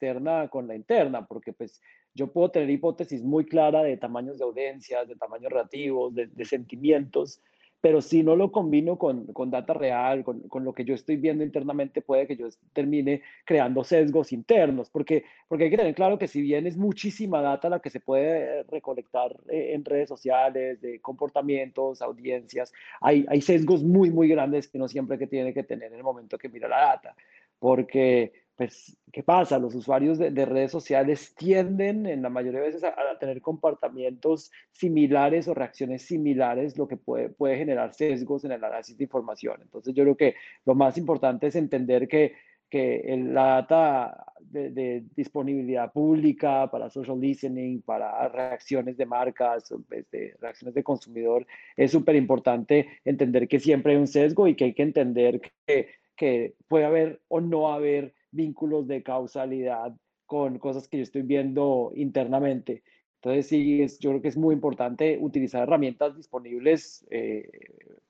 externa 0.00 0.48
con 0.48 0.66
la 0.66 0.74
interna, 0.74 1.26
porque 1.26 1.52
pues 1.52 1.80
yo 2.14 2.32
puedo 2.32 2.50
tener 2.50 2.70
hipótesis 2.70 3.22
muy 3.22 3.44
clara 3.44 3.82
de 3.82 3.96
tamaños 3.96 4.38
de 4.38 4.44
audiencias, 4.44 5.06
de 5.06 5.16
tamaños 5.16 5.52
relativos, 5.52 6.14
de, 6.14 6.26
de 6.26 6.44
sentimientos, 6.44 7.40
pero 7.82 8.02
si 8.02 8.22
no 8.22 8.36
lo 8.36 8.52
combino 8.52 8.98
con, 8.98 9.26
con 9.32 9.50
data 9.50 9.72
real, 9.72 10.22
con, 10.22 10.40
con, 10.48 10.64
lo 10.64 10.74
que 10.74 10.84
yo 10.84 10.94
estoy 10.94 11.16
viendo 11.16 11.44
internamente, 11.44 12.02
puede 12.02 12.26
que 12.26 12.36
yo 12.36 12.48
termine 12.74 13.22
creando 13.44 13.84
sesgos 13.84 14.32
internos, 14.32 14.90
porque, 14.90 15.24
porque 15.48 15.64
hay 15.64 15.70
que 15.70 15.78
tener 15.78 15.94
claro 15.94 16.18
que 16.18 16.28
si 16.28 16.42
bien 16.42 16.66
es 16.66 16.76
muchísima 16.76 17.40
data 17.40 17.70
la 17.70 17.80
que 17.80 17.88
se 17.88 18.00
puede 18.00 18.64
recolectar 18.64 19.34
eh, 19.48 19.72
en 19.72 19.84
redes 19.84 20.10
sociales, 20.10 20.80
de 20.82 21.00
comportamientos, 21.00 22.02
audiencias, 22.02 22.72
hay, 23.00 23.24
hay 23.28 23.40
sesgos 23.40 23.82
muy, 23.82 24.10
muy 24.10 24.28
grandes 24.28 24.68
que 24.68 24.78
no 24.78 24.88
siempre 24.88 25.18
que 25.18 25.26
tiene 25.26 25.54
que 25.54 25.62
tener 25.62 25.92
en 25.92 25.98
el 25.98 26.04
momento 26.04 26.36
que 26.36 26.50
mira 26.50 26.68
la 26.68 26.80
data, 26.80 27.14
porque 27.58 28.32
pues, 28.60 28.94
¿qué 29.10 29.22
pasa? 29.22 29.58
Los 29.58 29.74
usuarios 29.74 30.18
de, 30.18 30.44
redes 30.44 30.70
sociales 30.70 31.34
tienden 31.34 32.04
en 32.04 32.20
la 32.20 32.28
mayoría 32.28 32.60
de 32.60 32.66
veces 32.66 32.84
a, 32.84 32.94
tener 33.18 33.40
comportamientos 33.40 34.52
similares 34.70 35.48
o 35.48 35.54
reacciones 35.54 36.02
similares, 36.02 36.76
lo 36.76 36.86
que 36.86 36.98
puede, 36.98 37.30
puede 37.30 37.56
generar 37.56 37.94
sesgos 37.94 38.44
en 38.44 38.52
el 38.52 38.62
análisis 38.62 38.98
de 38.98 39.04
información. 39.04 39.62
Entonces 39.62 39.94
yo 39.94 40.02
creo 40.02 40.14
que 40.14 40.34
lo 40.66 40.74
más 40.74 40.98
importante 40.98 41.46
es 41.46 41.56
entender 41.56 42.06
que, 42.06 42.34
que 42.68 43.02
la 43.32 43.46
data 43.62 44.26
de, 44.40 45.04
disponibilidad 45.16 45.90
pública 45.90 46.70
para 46.70 46.90
social 46.90 47.18
listening, 47.18 47.80
para 47.80 48.28
reacciones 48.28 48.98
de 48.98 49.06
marcas, 49.06 49.72
de 49.88 50.36
reacciones 50.38 50.74
de 50.74 50.84
consumidor, 50.84 51.46
es 51.78 51.92
súper 51.92 52.14
importante 52.14 53.00
entender 53.06 53.48
que 53.48 53.58
siempre 53.58 53.94
hay 53.94 53.98
un 53.98 54.06
sesgo 54.06 54.46
y 54.46 54.54
que 54.54 54.64
hay 54.64 54.74
que 54.74 54.82
entender 54.82 55.40
que, 55.66 55.94
que 56.14 56.56
puede 56.68 56.84
haber 56.84 57.22
o 57.28 57.40
no 57.40 57.72
haber 57.72 58.19
vínculos 58.32 58.86
de 58.86 59.02
causalidad 59.02 59.94
con 60.26 60.58
cosas 60.58 60.88
que 60.88 60.98
yo 60.98 61.02
estoy 61.02 61.22
viendo 61.22 61.92
internamente. 61.96 62.82
Entonces, 63.16 63.48
sí, 63.48 63.82
es, 63.82 63.98
yo 63.98 64.10
creo 64.10 64.22
que 64.22 64.28
es 64.28 64.36
muy 64.36 64.54
importante 64.54 65.18
utilizar 65.20 65.64
herramientas 65.64 66.16
disponibles 66.16 67.06
eh, 67.10 67.50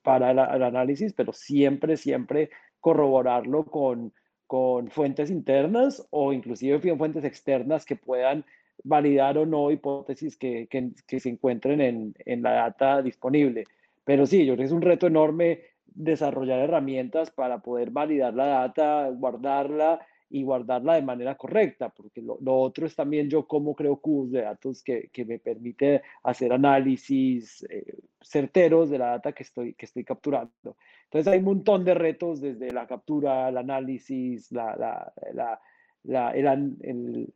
para 0.02 0.30
el, 0.30 0.38
análisis, 0.38 1.12
pero 1.12 1.32
siempre, 1.32 1.96
siempre 1.96 2.50
corroborarlo 2.78 3.64
con, 3.64 4.12
con 4.46 4.88
fuentes 4.90 5.30
internas 5.30 6.06
o 6.10 6.32
inclusive 6.32 6.96
fuentes 6.96 7.24
externas 7.24 7.84
que 7.84 7.96
puedan 7.96 8.44
validar 8.84 9.36
o 9.38 9.46
no 9.46 9.70
hipótesis 9.70 10.36
que, 10.36 10.68
que, 10.68 10.90
que 11.06 11.20
se 11.20 11.28
encuentren 11.28 11.80
en, 11.80 12.14
en, 12.24 12.42
la 12.42 12.52
data 12.52 13.02
disponible. 13.02 13.64
Pero 14.04 14.26
sí, 14.26 14.46
yo 14.46 14.54
creo 14.54 14.58
que 14.58 14.64
es 14.64 14.72
un 14.72 14.82
reto 14.82 15.06
enorme 15.06 15.60
desarrollar 15.94 16.61
herramientas 16.61 17.30
para 17.30 17.59
poder 17.59 17.90
validar 17.90 18.35
la 18.35 18.47
data, 18.47 19.09
guardarla 19.11 20.00
y 20.30 20.44
guardarla 20.44 20.94
de 20.94 21.02
manera 21.02 21.37
correcta, 21.37 21.88
porque 21.88 22.23
lo, 22.23 22.38
otro 22.44 22.87
es 22.87 22.94
también 22.94 23.28
yo 23.28 23.49
cómo 23.49 23.75
creo 23.75 23.97
cubos 23.97 24.30
de 24.30 24.42
datos 24.42 24.82
que, 24.82 25.09
que 25.12 25.25
me 25.25 25.40
permite 25.40 26.02
hacer 26.23 26.52
análisis 26.52 27.66
eh, 27.68 27.85
certeros 28.23 28.90
de 28.90 28.99
la 28.99 29.06
data 29.06 29.32
que 29.32 29.42
estoy, 29.42 29.75
que 29.75 29.87
estoy 29.87 30.04
capturando. 30.04 30.76
Entonces 31.04 31.32
hay 31.32 31.40
un 31.40 31.47
montón 31.47 31.85
de 31.85 31.94
retos 31.94 32.40
desde 32.40 32.70
la 32.70 32.87
captura, 32.87 33.49
el 33.49 33.56
análisis, 33.56 34.52
la, 34.52 34.76
la, 34.76 35.12
la, 35.32 35.61
la, 36.04 36.32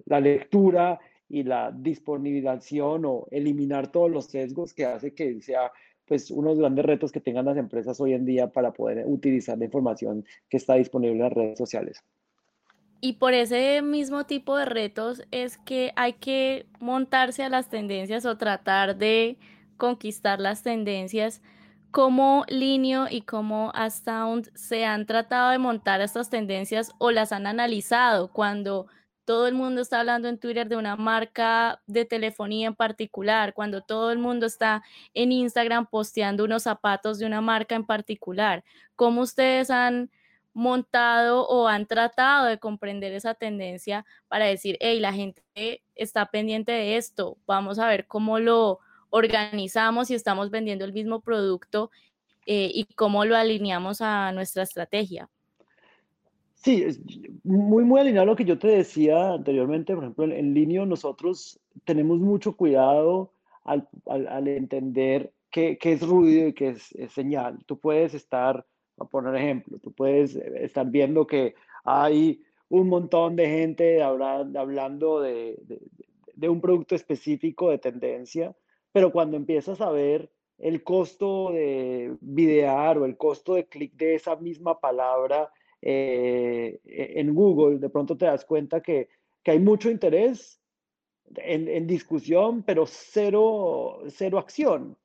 la 0.07 0.21
lectura 0.21 1.01
y 1.29 1.43
la 1.43 1.73
disponibilización 1.73 3.05
o 3.07 3.27
eliminar 3.33 3.91
todos 3.91 4.11
los 4.11 4.27
sesgos 4.27 4.73
que 4.73 4.85
hace 4.85 5.15
que 5.15 5.41
sea 5.41 5.73
pues 6.07 6.31
unos 6.31 6.59
grandes 6.59 6.85
retos 6.85 7.13
que 7.13 7.21
tengan 7.21 7.47
las 7.47 7.57
empresas 7.57 8.01
hoy 8.01 8.13
en 8.13 8.25
día 8.25 8.51
para 8.51 8.73
poder 8.73 9.05
utilizar 9.07 9.59
la 9.59 9.65
información 9.65 10.25
que 10.49 10.57
está 10.57 10.75
disponible 10.75 11.17
en 11.17 11.23
las 11.23 11.33
redes 11.33 11.59
sociales. 11.59 12.05
Y 13.01 13.15
por 13.15 13.35
ese 13.35 13.83
mismo 13.83 14.25
tipo 14.25 14.57
de 14.57 14.65
retos 14.65 15.23
es 15.31 15.59
que 15.59 15.93
hay 15.95 16.15
que 16.15 16.67
montarse 16.81 17.43
a 17.43 17.51
las 17.51 17.69
tendencias 17.69 18.25
o 18.25 18.39
tratar 18.39 18.97
de 18.97 19.37
conquistar 19.77 20.41
las 20.41 20.63
tendencias. 20.63 21.43
¿Cómo 21.91 22.45
Linio 22.49 23.07
y 23.11 23.21
cómo 23.21 23.73
Astound 23.75 24.51
se 24.55 24.87
han 24.87 25.05
tratado 25.05 25.51
de 25.51 25.59
montar 25.59 26.01
estas 26.01 26.31
tendencias 26.31 26.93
o 26.99 27.11
las 27.11 27.33
han 27.33 27.47
analizado 27.47 28.33
cuando 28.33 28.87
todo 29.25 29.47
el 29.47 29.55
mundo 29.55 29.81
está 29.81 30.01
hablando 30.01 30.29
en 30.29 30.39
Twitter 30.39 30.69
de 30.69 30.77
una 30.77 30.97
marca 30.97 31.83
de 31.87 32.05
telefonía 32.05 32.69
en 32.69 32.75
particular, 32.75 33.55
cuando 33.55 33.83
todo 33.83 34.13
el 34.13 34.19
mundo 34.19 34.47
está 34.47 34.83
en 35.15 35.33
Instagram 35.33 35.87
posteando 35.87 36.45
unos 36.45 36.65
zapatos 36.65 37.19
de 37.19 37.27
una 37.27 37.41
marca 37.41 37.75
en 37.75 37.85
particular? 37.85 38.65
¿Cómo 38.97 39.23
ustedes 39.23 39.71
han 39.71 40.11
montado 40.55 41.47
o 41.49 41.67
han 41.69 41.87
tratado 41.87 42.47
de 42.47 42.59
comprender 42.59 43.13
esa 43.13 43.35
tendencia 43.35 44.07
para 44.29 44.47
decir, 44.47 44.79
hey, 44.81 45.01
la 45.01 45.13
gente 45.13 45.43
está 45.97 46.31
pendiente 46.31 46.73
de 46.73 46.97
esto, 46.97 47.37
vamos 47.47 47.79
a 47.79 47.89
ver 47.89 48.07
cómo 48.07 48.39
lo 48.39 48.79
organizamos 49.11 50.11
y 50.11 50.15
estamos 50.15 50.51
vendiendo 50.51 50.85
el 50.85 50.93
mismo 50.93 51.21
producto 51.21 51.91
eh, 52.47 52.71
y 52.73 52.85
cómo 52.95 53.25
lo 53.25 53.37
alineamos 53.37 54.01
a 54.01 54.33
nuestra 54.33 54.63
estrategia. 54.63 55.29
Sí, 56.65 56.83
es 56.83 56.99
muy, 57.43 57.85
muy 57.85 58.01
alineado 58.01 58.25
lo 58.25 58.37
que 58.37 58.47
yo 58.47 58.59
te 58.59 58.69
decía 58.69 59.35
anteriormente. 59.35 59.95
Por 59.95 60.05
ejemplo, 60.05 60.25
en, 60.25 60.55
línea 60.55 60.87
nosotros 60.87 61.61
tenemos 61.85 62.21
mucho 62.21 62.57
cuidado 62.57 63.35
al, 63.65 63.87
al, 64.07 64.49
entender 64.49 65.31
qué, 65.51 65.77
qué, 65.77 65.93
es 65.93 66.01
ruido 66.01 66.49
y 66.49 66.55
qué 66.55 66.71
es, 66.71 66.95
señal. 67.13 67.59
Tú 67.67 67.79
puedes 67.79 68.15
estar 68.15 68.65
a 68.99 69.05
poner 69.05 69.35
ejemplo, 69.35 69.79
tú 69.79 69.93
puedes 69.93 70.37
eh, 70.37 70.65
estar 70.65 70.87
viendo 70.87 71.27
que 71.27 71.55
hay 71.85 72.43
un 72.71 72.89
montón 72.89 73.37
de 73.37 73.47
gente 73.47 74.03
hablando 74.03 75.21
de, 75.21 75.59
de, 76.35 76.49
un 76.49 76.63
producto 76.63 76.95
específico 76.95 77.69
de 77.69 77.79
tendencia, 77.79 78.57
pero 78.91 79.13
cuando 79.13 79.37
empiezas 79.37 79.83
a 79.83 79.91
ver 79.91 80.31
el 80.57 80.83
costo 80.83 81.53
de 81.53 82.17
videar 82.23 82.97
o 82.97 83.05
el 83.05 83.19
costo 83.19 83.55
de 83.55 83.67
clic 83.67 83.93
de 83.97 84.15
esa 84.15 84.37
misma 84.37 84.81
palabra 84.81 85.51
eh, 85.87 86.81
e, 86.87 87.21
en 87.21 87.35
Google, 87.35 87.79
de 87.79 87.91
pronto 87.91 88.17
te 88.17 88.25
das 88.25 88.47
cuenta 88.47 88.81
que, 88.81 89.11
que 89.43 89.51
hay 89.51 89.59
mucho 89.59 89.91
interés 89.91 90.59
en, 91.37 91.69
en, 91.69 91.87
discusión, 91.87 92.63
pero 92.63 92.87
cero, 92.87 93.99
cero 94.09 94.39
acción. 94.39 94.97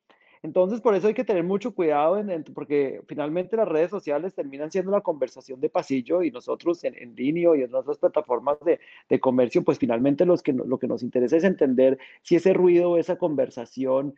Entonces, 0.42 0.80
por 0.80 0.94
eso 0.94 1.08
hay 1.08 1.12
que 1.12 1.24
tener 1.24 1.44
mucho 1.44 1.74
cuidado, 1.74 2.24
porque 2.54 3.02
finalmente 3.06 3.58
las 3.58 3.68
redes 3.68 3.90
sociales 3.90 4.34
terminan 4.34 4.70
siendo 4.70 4.90
una 4.90 5.02
conversación 5.02 5.60
de 5.60 5.68
pasillo 5.68 6.22
y 6.22 6.30
nosotros 6.30 6.82
en, 6.84 6.94
en 6.96 7.14
línea 7.14 7.50
y 7.56 7.62
en 7.62 7.74
otras 7.74 7.98
plataformas 7.98 8.58
de, 8.64 8.80
de, 9.10 9.20
comercio, 9.20 9.62
pues 9.62 9.78
finalmente 9.78 10.24
los 10.24 10.42
que, 10.42 10.54
lo 10.54 10.78
que 10.78 10.88
nos 10.88 11.02
interesa 11.02 11.36
es 11.36 11.44
entender 11.44 11.98
si 12.22 12.36
ese 12.36 12.54
ruido, 12.54 12.96
esa 12.96 13.18
conversación 13.18 14.14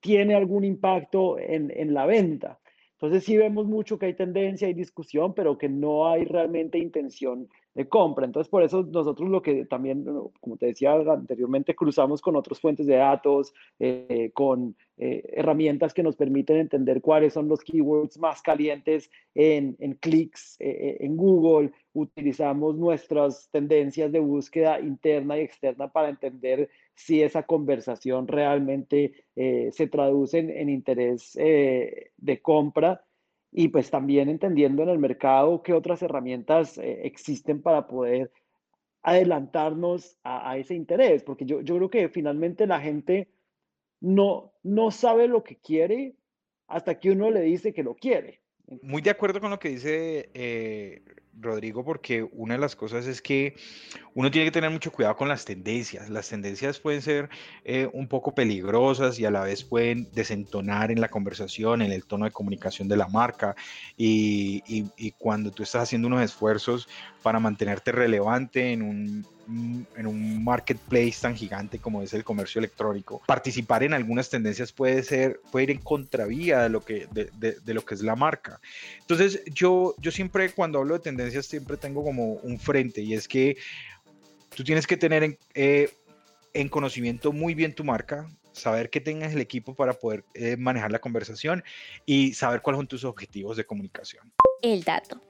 tiene 0.00 0.34
algún 0.34 0.64
impacto 0.64 1.38
en 1.38 1.92
la 1.92 2.06
venta. 2.06 2.58
Entonces 3.00 3.24
sí 3.24 3.38
vemos 3.38 3.66
mucho 3.66 3.98
que 3.98 4.06
hay 4.06 4.14
tendencia, 4.14 4.68
hay 4.68 4.74
discusión, 4.74 5.32
pero 5.32 5.56
que 5.56 5.70
no 5.70 6.06
hay 6.06 6.26
realmente 6.26 6.76
intención 6.76 7.48
de 7.74 7.88
compra. 7.88 8.26
Entonces, 8.26 8.50
por 8.50 8.62
eso 8.62 8.82
nosotros 8.82 9.30
lo 9.30 9.40
que 9.40 9.64
también, 9.64 10.04
como 10.40 10.58
te 10.58 10.66
decía 10.66 10.92
anteriormente, 10.92 11.74
cruzamos 11.74 12.20
con 12.20 12.36
otras 12.36 12.60
fuentes 12.60 12.86
de 12.86 12.96
datos, 12.96 13.54
eh, 13.78 14.30
con 14.34 14.76
eh, 14.98 15.22
herramientas 15.32 15.94
que 15.94 16.02
nos 16.02 16.14
permiten 16.14 16.58
entender 16.58 17.00
cuáles 17.00 17.32
son 17.32 17.48
los 17.48 17.60
keywords 17.60 18.18
más 18.18 18.42
calientes 18.42 19.10
en, 19.34 19.76
en 19.78 19.94
clics 19.94 20.56
eh, 20.58 20.98
en 21.00 21.16
Google. 21.16 21.72
Utilizamos 21.94 22.76
nuestras 22.76 23.48
tendencias 23.50 24.12
de 24.12 24.20
búsqueda 24.20 24.78
interna 24.78 25.38
y 25.38 25.40
externa 25.40 25.88
para 25.88 26.10
entender 26.10 26.68
si 27.04 27.22
esa 27.22 27.44
conversación 27.44 28.28
realmente 28.28 29.24
se 29.34 29.86
traduce 29.88 30.38
en, 30.38 30.68
interés 30.68 31.32
de 31.34 32.40
compra 32.42 33.04
y 33.52 33.68
pues 33.68 33.90
también 33.90 34.28
entendiendo 34.28 34.82
en 34.82 34.90
el 34.90 34.98
mercado 34.98 35.62
qué 35.62 35.72
otras 35.72 36.02
herramientas 36.02 36.78
eh, 36.78 37.00
existen 37.04 37.62
para 37.62 37.86
poder 37.86 38.30
adelantarnos 39.02 40.18
a, 40.22 40.58
ese 40.58 40.74
interés, 40.74 41.22
porque 41.22 41.46
yo, 41.46 41.62
yo, 41.62 41.76
creo 41.76 41.90
que 41.90 42.08
finalmente 42.10 42.66
la 42.66 42.80
gente 42.80 43.30
no, 43.98 44.52
no 44.62 44.90
sabe 44.90 45.26
lo 45.26 45.42
que 45.42 45.56
quiere 45.56 46.16
hasta 46.66 46.98
que 47.00 47.10
uno 47.10 47.30
le 47.30 47.40
dice 47.40 47.72
que 47.72 47.82
lo 47.82 47.94
quiere. 47.94 48.42
Muy 48.82 49.02
de 49.02 49.10
acuerdo 49.10 49.40
con 49.40 49.50
lo 49.50 49.58
que 49.58 49.70
dice 49.70 50.30
eh, 50.32 51.02
Rodrigo, 51.40 51.84
porque 51.84 52.22
una 52.22 52.54
de 52.54 52.60
las 52.60 52.76
cosas 52.76 53.06
es 53.06 53.20
que 53.20 53.56
uno 54.14 54.30
tiene 54.30 54.46
que 54.46 54.52
tener 54.52 54.70
mucho 54.70 54.92
cuidado 54.92 55.16
con 55.16 55.28
las 55.28 55.44
tendencias. 55.44 56.08
Las 56.08 56.28
tendencias 56.28 56.78
pueden 56.78 57.02
ser 57.02 57.28
eh, 57.64 57.88
un 57.92 58.06
poco 58.06 58.32
peligrosas 58.32 59.18
y 59.18 59.24
a 59.24 59.30
la 59.30 59.42
vez 59.42 59.64
pueden 59.64 60.08
desentonar 60.12 60.92
en 60.92 61.00
la 61.00 61.08
conversación, 61.08 61.82
en 61.82 61.90
el 61.90 62.04
tono 62.04 62.26
de 62.26 62.30
comunicación 62.30 62.86
de 62.86 62.96
la 62.96 63.08
marca. 63.08 63.56
Y, 63.96 64.62
y 64.66 65.10
cuando 65.12 65.50
tú 65.50 65.64
estás 65.64 65.82
haciendo 65.82 66.06
unos 66.06 66.22
esfuerzos 66.22 66.88
para 67.22 67.40
mantenerte 67.40 67.90
relevante 67.90 68.72
en 68.72 68.82
un 68.82 69.26
en 69.96 70.06
un 70.06 70.44
marketplace 70.44 71.16
tan 71.20 71.36
gigante 71.36 71.78
como 71.78 72.02
es 72.02 72.14
el 72.14 72.24
comercio 72.24 72.58
electrónico, 72.58 73.22
participar 73.26 73.82
en 73.82 73.94
algunas 73.94 74.30
tendencias 74.30 74.72
puede 74.72 75.02
ser, 75.02 75.40
puede 75.50 75.64
ir 75.64 75.70
en 75.72 75.78
contravía 75.78 76.62
de 76.62 76.68
lo 76.68 76.84
que, 76.84 77.06
de, 77.10 77.30
de, 77.36 77.74
lo 77.74 77.84
que 77.84 77.94
es 77.94 78.02
la 78.02 78.16
marca. 78.16 78.60
Entonces, 79.00 79.42
yo, 79.46 79.94
yo 79.98 80.10
siempre 80.10 80.50
cuando 80.50 80.78
hablo 80.78 80.94
de 80.94 81.00
tendencias 81.00 81.46
siempre 81.46 81.76
tengo 81.76 82.04
como 82.04 82.34
un 82.34 82.58
frente 82.58 83.00
y 83.00 83.14
es 83.14 83.26
que 83.26 83.56
tú 84.54 84.64
tienes 84.64 84.86
que 84.86 84.96
tener 84.96 85.22
en, 85.22 85.38
eh, 85.54 85.90
en 86.54 86.68
conocimiento 86.68 87.32
muy 87.32 87.54
bien 87.54 87.74
tu 87.74 87.84
marca, 87.84 88.28
saber 88.52 88.90
que 88.90 89.00
tengas 89.00 89.32
el 89.32 89.40
equipo 89.40 89.74
para 89.74 89.94
poder 89.94 90.24
eh, 90.34 90.56
manejar 90.56 90.92
la 90.92 90.98
conversación 90.98 91.64
y 92.06 92.34
saber 92.34 92.62
cuáles 92.62 92.78
son 92.78 92.86
tus 92.86 93.04
objetivos 93.04 93.56
de 93.56 93.64
comunicación. 93.64 94.32
El 94.62 94.82
dato. 94.82 95.20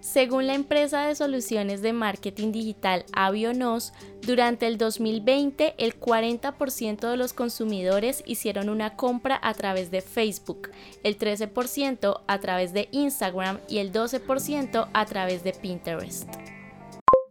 Según 0.00 0.46
la 0.46 0.54
empresa 0.54 1.06
de 1.06 1.14
soluciones 1.14 1.80
de 1.80 1.94
marketing 1.94 2.52
digital 2.52 3.06
Avionos, 3.14 3.94
durante 4.20 4.66
el 4.66 4.76
2020 4.76 5.74
el 5.78 5.98
40% 5.98 7.10
de 7.10 7.16
los 7.16 7.32
consumidores 7.32 8.22
hicieron 8.26 8.68
una 8.68 8.96
compra 8.96 9.40
a 9.42 9.54
través 9.54 9.90
de 9.90 10.02
Facebook, 10.02 10.70
el 11.02 11.18
13% 11.18 12.20
a 12.26 12.38
través 12.38 12.72
de 12.74 12.88
Instagram 12.92 13.60
y 13.66 13.78
el 13.78 13.92
12% 13.92 14.88
a 14.92 15.06
través 15.06 15.42
de 15.42 15.52
Pinterest. 15.52 16.28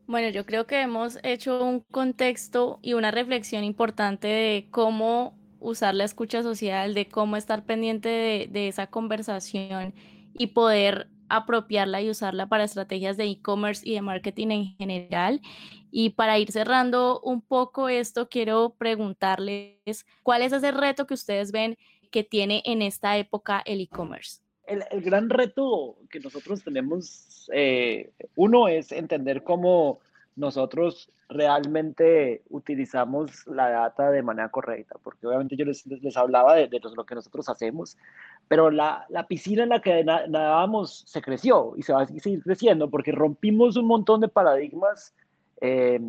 Bueno, 0.07 0.29
yo 0.29 0.45
creo 0.45 0.67
que 0.67 0.81
hemos 0.81 1.19
hecho 1.24 1.63
un 1.63 1.79
contexto 1.79 2.79
y 2.81 2.93
una 2.93 3.12
reflexión 3.12 3.63
importante 3.63 4.27
de 4.27 4.67
cómo 4.72 5.38
usar 5.60 5.95
la 5.95 6.03
escucha 6.03 6.43
social, 6.43 6.93
de 6.93 7.07
cómo 7.07 7.38
estar 7.38 7.65
pendiente 7.65 8.10
de, 8.10 8.48
de 8.51 8.67
esa 8.67 8.88
conversación 8.88 9.93
y 10.38 10.48
poder 10.48 11.07
apropiarla 11.30 12.01
y 12.01 12.10
usarla 12.10 12.48
para 12.48 12.63
estrategias 12.63 13.18
de 13.18 13.25
e-commerce 13.25 13.88
y 13.88 13.94
de 13.94 14.01
marketing 14.01 14.48
en 14.50 14.65
general. 14.77 15.42
Y 15.92 16.12
para 16.12 16.39
ir 16.39 16.51
cerrando 16.51 17.20
un 17.22 17.42
poco 17.42 17.89
esto, 17.89 18.30
quiero 18.30 18.75
preguntarles 18.77 20.06
cuál 20.24 20.42
es 20.42 20.53
ese 20.53 20.72
reto 20.72 21.06
que 21.06 21.13
ustedes 21.13 21.51
ven 21.51 21.77
que 22.12 22.24
tiene 22.24 22.62
en 22.65 22.82
esta 22.82 23.18
época 23.18 23.62
el 23.65 23.82
e-commerce. 23.82 24.42
El, 24.65 24.84
el, 24.92 25.01
gran 25.01 25.30
reto 25.30 25.98
que 26.10 26.20
nosotros 26.20 26.63
tenemos, 26.63 27.50
eh, 27.53 28.12
uno 28.36 28.68
es 28.68 28.92
entender 28.92 29.44
cómo 29.44 30.00
nosotros 30.36 31.10
realmente 31.30 32.44
utilizamos 32.50 33.46
la 33.48 33.70
data 33.70 34.12
de 34.12 34.22
manera 34.22 34.50
correcta, 34.50 34.98
porque 35.04 35.28
obviamente 35.28 35.56
yo 35.56 35.66
les, 35.66 35.86
les 35.86 36.18
hablaba 36.18 36.56
de, 36.56 36.68
de, 36.68 36.80
lo 36.96 37.06
que 37.06 37.16
nosotros 37.16 37.50
hacemos, 37.50 37.98
pero 38.48 38.70
la, 38.70 39.06
la 39.10 39.28
piscina 39.28 39.63
en 39.63 39.70
la 39.70 39.82
que 39.82 40.04
nadábamos 40.04 41.04
se 41.08 41.22
creció 41.22 41.74
y 41.78 41.84
se 41.84 41.94
va 41.94 42.04
a 42.04 42.08
seguir 42.08 42.44
creciendo 42.44 42.90
porque 42.90 43.12
rompimos 43.12 43.78
un 43.78 43.88
montón 43.88 44.22
de 44.22 44.28
paradigmas 44.28 45.16
eh, 45.62 46.00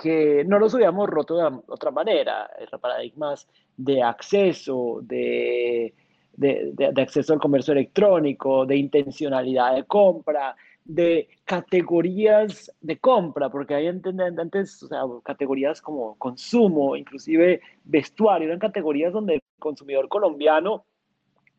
que 0.00 0.44
no 0.46 0.58
los 0.58 0.72
hubiéramos 0.74 1.08
roto 1.08 1.36
de 1.36 1.60
otra 1.66 1.90
manera, 1.90 2.48
paradigmas 2.80 3.46
de 3.76 4.02
acceso, 4.02 5.00
de, 5.02 5.94
de, 6.34 6.72
de 6.74 7.02
acceso 7.02 7.34
al 7.34 7.40
comercio 7.40 7.72
electrónico, 7.72 8.64
de 8.64 8.76
intencionalidad 8.76 9.74
de 9.74 9.84
compra, 9.84 10.56
de 10.84 11.28
categorías 11.44 12.72
de 12.80 12.98
compra, 12.98 13.50
porque 13.50 13.74
hay 13.74 13.86
antes, 13.86 14.82
o 14.82 14.88
sea, 14.88 15.02
categorías 15.22 15.80
como 15.80 16.16
consumo, 16.16 16.96
inclusive 16.96 17.60
vestuario, 17.84 18.48
eran 18.48 18.58
categorías 18.58 19.12
donde 19.12 19.34
el 19.34 19.42
consumidor 19.58 20.08
colombiano 20.08 20.84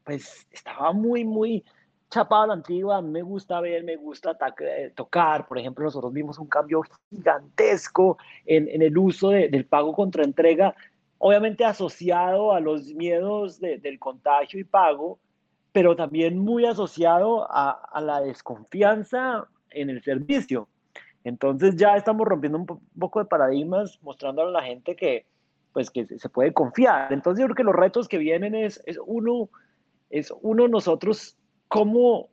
pues 0.04 0.48
estaba 0.52 0.92
muy, 0.92 1.24
muy 1.24 1.64
chapado 2.10 2.44
a 2.44 2.48
la 2.48 2.54
antigua, 2.54 3.02
me 3.02 3.22
gusta 3.22 3.62
ver, 3.62 3.84
me 3.84 3.96
gusta 3.96 4.38
eh, 4.60 4.92
tocar, 4.94 5.48
por 5.48 5.58
ejemplo, 5.58 5.86
nosotros 5.86 6.12
vimos 6.12 6.38
un 6.40 6.48
cambio 6.48 6.84
gigantesco 7.10 8.18
en, 8.46 8.68
en 8.68 8.82
el 8.82 8.98
uso 8.98 9.30
de, 9.30 9.48
del 9.48 9.66
pago 9.66 9.94
contra 9.94 10.24
entrega, 10.24 10.76
obviamente 11.20 11.64
asociado 11.64 12.54
a 12.54 12.60
los 12.60 12.94
miedos 12.94 13.60
de, 13.60 13.78
del 13.78 13.98
contagio 13.98 14.60
y 14.60 14.66
pago, 14.66 15.20
pero 15.72 15.96
también 15.96 16.38
muy 16.38 16.66
asociado 16.66 17.50
a, 17.50 17.72
a, 17.72 18.02
la 18.02 18.22
desconfianza 18.22 19.48
en 19.70 19.90
el 19.90 20.04
servicio. 20.04 20.68
Entonces 21.24 21.76
ya 21.76 21.96
estamos 21.96 22.28
rompiendo 22.28 22.58
un 22.58 22.66
poco 23.00 23.20
de 23.20 23.26
paradigmas, 23.26 24.00
mostrándole 24.02 24.50
a 24.50 24.62
la 24.62 24.64
gente 24.64 24.96
que, 24.96 25.26
pues, 25.72 25.90
que 25.90 26.06
se 26.06 26.30
puede 26.30 26.54
confiar. 26.54 27.14
Entonces 27.14 27.42
yo 27.42 27.48
creo 27.48 27.56
que 27.56 27.64
los 27.64 27.76
retos 27.76 28.08
que 28.08 28.18
vienen 28.18 28.56
es, 28.56 28.82
es 28.86 29.00
uno, 29.06 29.50
es 30.10 30.34
uno 30.42 30.68
nosotros 30.68 31.38
cómo 31.68 32.30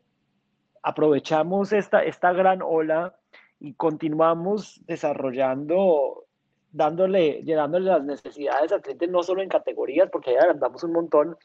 aprovechamos 0.83 1.73
esta, 1.73 2.03
esta 2.03 2.33
gran 2.33 2.61
ola 2.63 3.15
y 3.61 3.75
continuamos 3.75 4.81
desarrollando, 4.87 6.25
dándole, 6.73 7.43
llenándole 7.43 7.91
las 7.91 8.05
necesidades 8.05 8.73
al 8.73 8.83
cliente, 8.83 9.07
no 9.07 9.23
solo 9.23 9.43
en 9.43 9.49
categorías, 9.49 10.09
porque 10.11 10.33
ya 10.33 10.41
adelantamos 10.41 10.83
un 10.85 10.93
montón, 10.93 11.37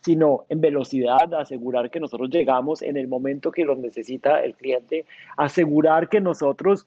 sino 0.00 0.44
en 0.48 0.60
velocidad, 0.60 1.32
asegurar 1.34 1.90
que 1.90 2.00
nosotros 2.00 2.30
llegamos 2.30 2.82
en 2.82 2.96
el 2.96 3.08
momento 3.08 3.50
que 3.50 3.64
lo 3.64 3.76
necesita 3.76 4.42
el 4.42 4.54
cliente, 4.54 5.04
asegurar 5.36 6.08
que 6.08 6.20
nosotros 6.20 6.86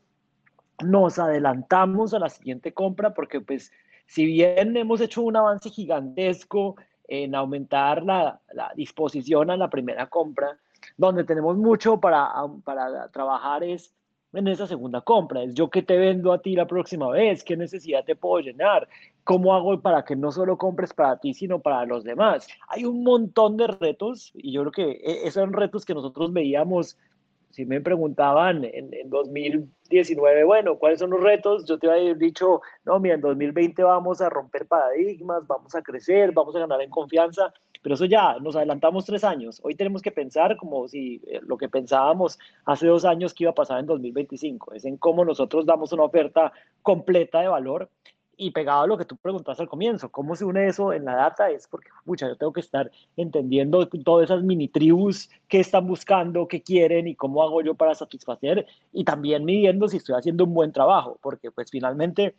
nos 0.84 1.20
adelantamos 1.20 2.14
a 2.14 2.20
la 2.20 2.30
siguiente 2.30 2.74
compra, 2.74 3.14
porque 3.14 3.42
pues 3.42 3.72
si 4.08 4.26
bien 4.26 4.76
hemos 4.76 5.02
hecho 5.02 5.22
un 5.22 5.36
avance 5.36 5.70
gigantesco 5.70 6.76
en 7.08 7.36
aumentar 7.36 8.04
la, 8.04 8.40
la 8.54 8.72
disposición 8.76 9.52
a 9.52 9.58
la 9.58 9.70
primera 9.70 10.08
compra, 10.08 10.58
donde 10.98 11.24
tenemos 11.24 11.58
mucho 11.58 12.00
para, 12.00 12.32
para 12.64 13.10
trabajar 13.10 13.64
es 13.64 13.94
en 14.34 14.48
esa 14.48 14.68
segunda 14.68 15.02
compra. 15.02 15.44
Es 15.44 15.54
yo 15.54 15.70
que 15.70 15.82
te 15.82 15.98
vendo 15.98 16.32
a 16.34 16.42
ti 16.42 16.56
la 16.56 16.68
próxima 16.68 17.10
vez, 17.10 17.44
qué 17.44 17.58
necesidad 17.58 18.06
te 18.06 18.16
puedo 18.16 18.40
llenar, 18.40 18.88
cómo 19.24 19.54
hago 19.54 19.80
para 19.82 20.04
que 20.04 20.16
no 20.16 20.32
solo 20.32 20.58
compres 20.58 20.94
para 20.94 21.18
ti, 21.20 21.34
sino 21.34 21.60
para 21.60 21.86
los 21.86 22.04
demás. 22.04 22.48
Hay 22.68 22.86
un 22.86 23.04
montón 23.04 23.58
de 23.58 23.68
retos 23.68 24.32
y 24.34 24.54
yo 24.54 24.62
creo 24.62 24.72
que 24.72 24.92
e, 24.92 25.28
esos 25.28 25.44
son 25.44 25.54
retos 25.54 25.86
que 25.86 25.94
nosotros 25.94 26.32
veíamos. 26.34 26.98
Si 27.52 27.66
me 27.66 27.82
preguntaban 27.82 28.64
en, 28.64 28.94
en 28.94 29.10
2019, 29.10 30.46
bueno, 30.46 30.78
¿cuáles 30.78 31.00
son 31.00 31.10
los 31.10 31.22
retos? 31.22 31.66
Yo 31.66 31.78
te 31.78 31.92
había 31.92 32.14
dicho, 32.14 32.62
no, 32.86 32.98
mira, 33.02 33.16
en 33.16 33.22
2020 33.22 33.84
vamos 33.84 34.22
a 34.22 34.30
romper 34.30 34.66
paradigmas, 34.68 35.46
vamos 35.48 35.76
a 35.76 35.82
crecer, 35.82 36.32
vamos 36.32 36.56
a 36.56 36.60
ganar 36.60 36.82
en 36.82 36.90
confianza 36.90 37.54
pero 37.82 37.96
eso 37.96 38.06
ya, 38.06 38.38
nos 38.40 38.56
adelantamos 38.56 39.06
tres 39.06 39.24
años. 39.24 39.60
Hoy 39.64 39.76
tenemos 39.76 40.02
que 40.02 40.12
pensar 40.12 40.58
como 40.58 40.88
si 40.88 41.22
eh, 41.28 41.40
lo 41.46 41.58
que 41.58 41.70
pensábamos 41.70 42.38
hace 42.66 42.88
dos 42.88 43.06
años 43.06 43.34
que 43.34 43.46
iba 43.46 43.52
a 43.52 43.56
pasar 43.56 43.80
en 43.80 43.86
2025. 43.88 44.74
Es 44.74 44.86
en 44.86 44.98
cómo 44.98 45.26
nosotros 45.26 45.66
damos 45.66 45.92
una 45.92 46.04
oferta 46.04 46.52
completa 46.82 47.42
de 47.42 47.48
valor 47.48 47.90
y 48.42 48.50
pegado 48.50 48.82
a 48.82 48.88
lo 48.88 48.98
que 48.98 49.06
tú 49.06 49.18
preguntaste 49.18 49.62
al 49.62 49.70
comienzo, 49.70 50.10
¿cómo 50.10 50.36
se 50.36 50.46
une 50.46 50.68
eso 50.68 50.94
en 50.94 51.06
la 51.06 51.14
data? 51.14 51.52
Es 51.52 51.68
porque, 51.68 51.90
mucha, 52.06 52.28
yo 52.28 52.36
tengo 52.36 52.52
que 52.52 52.62
estar 52.62 52.90
entendiendo 53.16 53.88
todas 53.88 54.26
esas 54.26 54.42
mini 54.42 54.68
tribus 54.68 55.30
que 55.48 55.60
están 55.60 55.86
buscando, 55.86 56.48
qué 56.48 56.64
quieren 56.64 57.08
y 57.08 57.14
cómo 57.14 57.44
hago 57.44 57.62
yo 57.62 57.76
para 57.76 57.94
satisfacer 57.94 58.66
y 58.92 59.04
también 59.04 59.46
midiendo 59.46 59.88
si 59.88 59.98
estoy 59.98 60.16
haciendo 60.16 60.46
un 60.46 60.56
buen 60.56 60.72
trabajo, 60.72 61.20
porque 61.22 61.52
pues 61.52 61.70
finalmente 61.70 62.34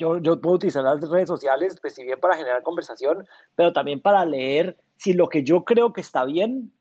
yo, 0.00 0.18
yo 0.18 0.40
puedo 0.40 0.56
utilizar 0.56 0.82
las 0.82 1.00
redes 1.08 1.28
sociales, 1.28 1.76
pues 1.80 1.94
si 1.94 2.02
bien 2.02 2.18
para 2.18 2.36
generar 2.36 2.62
conversación, 2.62 3.26
pero 3.54 3.72
también 3.72 4.00
para 4.00 4.24
leer 4.24 4.76
si 4.96 5.12
lo 5.12 5.28
que 5.28 5.44
yo 5.44 5.64
creo 5.64 5.92
que 5.92 6.00
está 6.00 6.24
bien, 6.24 6.72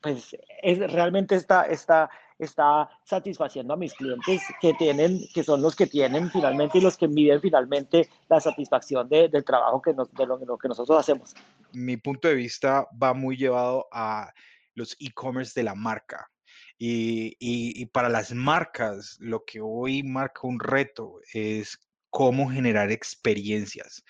pues 0.00 0.36
es, 0.62 0.78
realmente 0.92 1.36
está, 1.36 1.62
está, 1.62 2.10
está 2.38 2.90
satisfaciendo 3.04 3.74
a 3.74 3.76
mis 3.76 3.94
clientes 3.94 4.42
que 4.60 4.74
tienen, 4.74 5.20
que 5.32 5.44
son 5.44 5.62
los 5.62 5.76
que 5.76 5.86
tienen 5.86 6.30
finalmente 6.30 6.78
y 6.78 6.80
los 6.80 6.96
que 6.96 7.08
miden 7.08 7.40
finalmente 7.40 8.08
la 8.28 8.40
satisfacción 8.40 9.08
de, 9.08 9.28
del 9.28 9.44
trabajo 9.44 9.80
que 9.80 9.94
nos, 9.94 10.12
de 10.12 10.26
lo, 10.26 10.36
lo 10.38 10.58
que 10.58 10.68
nosotros 10.68 10.98
hacemos. 10.98 11.34
Mi 11.72 11.96
punto 11.96 12.28
de 12.28 12.34
vista 12.34 12.88
va 13.00 13.14
muy 13.14 13.36
llevado 13.36 13.86
a 13.92 14.32
los 14.74 14.96
e-commerce 15.00 15.52
de 15.58 15.64
la 15.64 15.74
marca. 15.74 16.30
Y, 16.78 17.28
y, 17.38 17.80
y, 17.80 17.86
para 17.86 18.10
las 18.10 18.34
marcas, 18.34 19.16
lo 19.18 19.44
que 19.46 19.62
hoy 19.62 20.02
marca 20.02 20.40
un 20.42 20.60
reto 20.60 21.20
es 21.32 21.78
cómo 22.16 22.48
generar 22.48 22.90
experiencias 22.90 24.02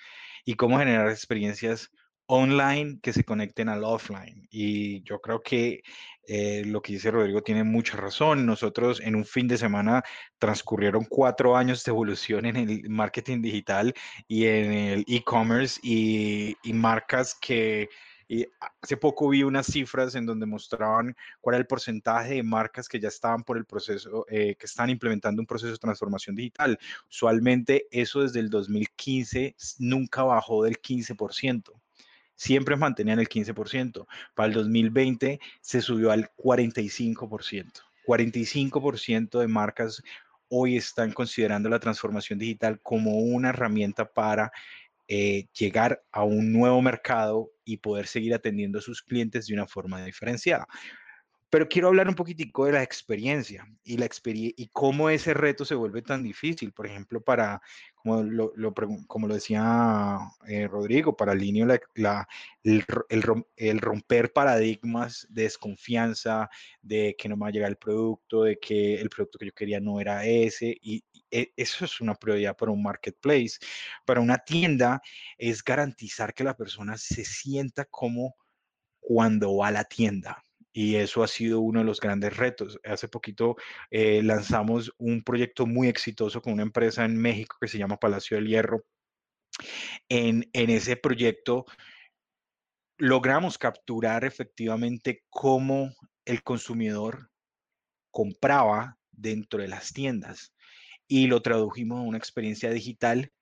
y 0.45 0.55
cómo 0.55 0.79
generar 0.79 1.11
experiencias 1.11 1.91
online 2.27 3.01
que 3.03 3.13
se 3.13 3.25
conecten 3.25 3.69
al 3.69 3.83
offline. 3.83 4.47
Y 4.49 5.03
yo 5.03 5.21
creo 5.21 5.43
que 5.43 5.83
eh, 6.29 6.63
lo 6.67 6.81
que 6.83 6.93
dice 6.93 7.11
Rodrigo 7.11 7.43
tiene 7.43 7.65
mucha 7.65 7.97
razón. 7.97 8.47
Nosotros 8.47 9.01
en 9.01 9.17
un 9.17 9.25
fin 9.25 9.49
de 9.49 9.59
semana 9.59 10.05
transcurrieron 10.39 11.05
cuatro 11.11 11.57
años 11.57 11.83
de 11.83 11.91
evolución 11.91 12.47
en 12.47 12.55
el 12.55 12.89
marketing 12.89 13.43
digital 13.43 13.93
y 14.29 14.47
en 14.47 14.73
el 14.73 15.05
e-commerce 15.09 15.81
y, 15.83 16.57
y 16.63 16.73
marcas 16.75 17.37
que 17.41 17.89
y 18.29 18.47
hace 18.83 18.97
poco 18.97 19.29
vi 19.29 19.43
unas 19.43 19.67
cifras 19.67 20.15
en 20.15 20.27
donde 20.27 20.47
mostraban 20.47 21.17
cuál 21.41 21.55
era 21.55 21.61
el 21.61 21.67
porcentaje 21.67 22.35
de 22.35 22.43
marcas 22.43 22.89
que 22.89 23.01
ya 23.01 23.09
estaban 23.09 23.43
por 23.43 23.57
el 23.57 23.65
proceso, 23.65 24.27
eh, 24.29 24.57
que 24.59 24.67
están 24.67 24.91
implementando 24.91 25.41
un 25.41 25.47
proceso 25.47 25.73
de 25.73 25.79
transformación 25.79 26.35
digital. 26.35 26.79
Usualmente 27.09 27.87
eso 27.91 28.23
desde 28.23 28.41
el 28.41 28.51
2015 28.51 29.55
nunca 29.79 30.23
bajó 30.25 30.65
del 30.65 30.81
15% 30.81 31.73
siempre 32.39 32.77
mantenían 32.77 33.19
el 33.19 33.29
15%. 33.29 34.07
Para 34.35 34.49
el 34.49 34.53
2020 34.53 35.41
se 35.61 35.81
subió 35.81 36.13
al 36.13 36.31
45%. 36.37 37.83
45% 38.07 39.41
de 39.41 39.49
marcas 39.49 40.03
hoy 40.49 40.77
están 40.77 41.13
considerando 41.13 41.69
la 41.69 41.81
transformación 41.81 42.39
digital 42.39 42.79
como 42.81 43.19
una 43.19 43.49
herramienta 43.49 44.05
para 44.05 44.53
eh, 45.09 45.47
llegar 45.59 46.03
a 46.13 46.25
un 46.25 46.53
nuevo 46.53 46.83
mercado 46.83 47.51
y 47.65 47.79
poder 47.79 48.07
seguir 48.07 48.35
atendiendo 48.35 48.79
a 48.79 48.83
sus 48.83 49.03
clientes 49.03 49.47
de 49.47 49.55
una 49.55 49.67
forma 49.67 50.05
diferenciada. 50.05 50.67
Pero 51.49 51.69
quiero 51.69 51.89
hablar 51.89 52.09
un 52.09 52.17
poquitico 52.17 52.65
de 52.67 52.73
la 52.73 52.83
experiencia 52.83 53.67
y, 53.85 53.97
la 53.99 54.09
y 54.25 54.69
cómo 54.73 55.11
ese 55.11 55.33
reto 55.33 55.65
se 55.65 55.77
vuelve 55.77 56.03
tan 56.03 56.23
difícil. 56.25 56.73
Por 56.73 56.87
ejemplo, 56.87 57.21
para, 57.23 57.63
como 57.95 58.23
lo, 58.25 58.53
como 59.07 59.29
lo 59.29 59.35
decía 59.35 60.19
eh, 60.49 60.67
Rodrigo, 60.67 61.17
para 61.17 61.35
Linio, 61.35 61.67
la, 61.95 62.29
el, 62.65 62.85
el, 63.57 63.81
romper 63.81 64.33
paradigmas 64.33 65.27
de 65.31 65.43
desconfianza, 65.45 66.51
de 66.83 67.15
que 67.17 67.29
no 67.29 67.37
me 67.37 67.43
va 67.43 67.49
a 67.49 67.53
llegar 67.53 67.71
el 67.71 67.77
producto, 67.77 68.43
de 68.43 68.59
que 68.59 69.01
el 69.01 69.09
producto 69.09 69.39
que 69.39 69.47
yo 69.47 69.53
quería 69.53 69.79
no 69.79 70.01
era 70.01 70.27
ese. 70.27 70.77
Y, 70.83 71.05
e, 71.31 71.53
eso 71.57 71.85
es 71.85 72.01
una 72.01 72.17
prioridad 72.17 72.57
para 72.57 72.73
un 72.73 72.83
marketplace. 72.83 73.59
Para 74.05 74.21
una 74.21 74.39
tienda 74.39 75.01
es 75.39 75.63
garantizar 75.63 76.35
que 76.35 76.45
la 76.45 76.57
persona 76.57 76.97
se 76.97 77.25
sienta 77.25 77.85
como 77.85 78.35
cuando 79.01 79.57
va 79.57 79.69
a 79.69 79.73
la 79.73 79.85
tienda 79.85 80.43
y 80.77 80.97
eso 80.97 81.23
ha 81.23 81.27
sido 81.27 81.61
uno 81.61 81.79
de 81.79 81.87
los 81.87 82.01
grandes 82.01 82.37
retos. 82.37 82.79
Hace 82.85 83.09
poquito 83.09 83.57
eh, 83.91 84.23
lanzamos 84.23 84.93
un 84.99 85.23
proyecto 85.23 85.65
muy 85.65 85.89
exitoso 85.89 86.43
con 86.43 86.53
una 86.53 86.65
empresa 86.65 87.07
en 87.07 87.17
México 87.17 87.57
que 87.59 87.67
se 87.67 87.79
llama 87.79 87.99
Palacio 87.99 88.37
del 88.37 88.47
Hierro. 88.47 88.85
En, 90.11 90.51
en 90.53 90.69
ese 90.69 90.97
proyecto 90.99 91.65
logramos 92.99 93.57
capturar 93.57 94.27
efectivamente 94.27 95.25
cómo 95.31 95.95
el 96.27 96.43
consumidor 96.43 97.31
compraba 98.11 98.99
dentro 99.11 99.63
de 99.63 99.69
las 99.69 99.95
tiendas 99.95 100.53
y 101.09 101.27
lo 101.27 101.41
tradujimos 101.41 102.01
a 102.01 102.03
una 102.03 102.19
experiencia 102.19 102.69
digital 102.69 103.33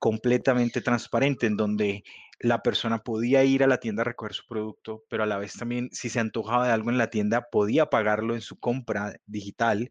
completamente 0.00 0.80
transparente 0.80 1.46
en 1.46 1.56
donde 1.56 2.02
la 2.40 2.62
persona 2.62 2.98
podía 2.98 3.44
ir 3.44 3.64
a 3.64 3.66
la 3.66 3.78
tienda 3.78 4.02
a 4.02 4.04
recoger 4.04 4.34
su 4.34 4.46
producto, 4.46 5.04
pero 5.08 5.24
a 5.24 5.26
la 5.26 5.38
vez 5.38 5.54
también 5.54 5.88
si 5.92 6.08
se 6.08 6.20
antojaba 6.20 6.66
de 6.66 6.72
algo 6.72 6.90
en 6.90 6.98
la 6.98 7.10
tienda 7.10 7.48
podía 7.50 7.86
pagarlo 7.86 8.34
en 8.34 8.40
su 8.40 8.58
compra 8.58 9.16
digital 9.26 9.88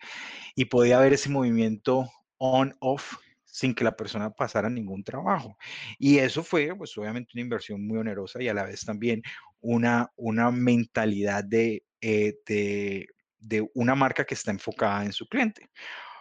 y 0.56 0.66
podía 0.66 1.00
ver 1.00 1.14
ese 1.14 1.30
movimiento 1.30 2.10
on-off 2.38 3.16
sin 3.44 3.74
que 3.74 3.84
la 3.84 3.98
persona 3.98 4.30
pasara 4.30 4.70
ningún 4.70 5.04
trabajo. 5.04 5.58
Y 5.98 6.20
eso 6.20 6.44
fue, 6.44 6.76
pues 6.76 6.96
obviamente, 6.98 7.32
una 7.34 7.42
inversión 7.42 7.86
muy 7.86 7.98
onerosa 7.98 8.42
y 8.42 8.48
a 8.48 8.54
la 8.54 8.64
vez 8.64 8.86
también 8.86 9.24
una, 9.60 10.12
una 10.16 10.52
mentalidad 10.52 11.44
de, 11.44 11.84
eh, 12.00 12.36
de, 12.46 13.08
de 13.40 13.70
una 13.74 13.96
marca 13.96 14.26
que 14.26 14.36
está 14.36 14.52
enfocada 14.52 15.04
en 15.04 15.12
su 15.12 15.28
cliente. 15.28 15.70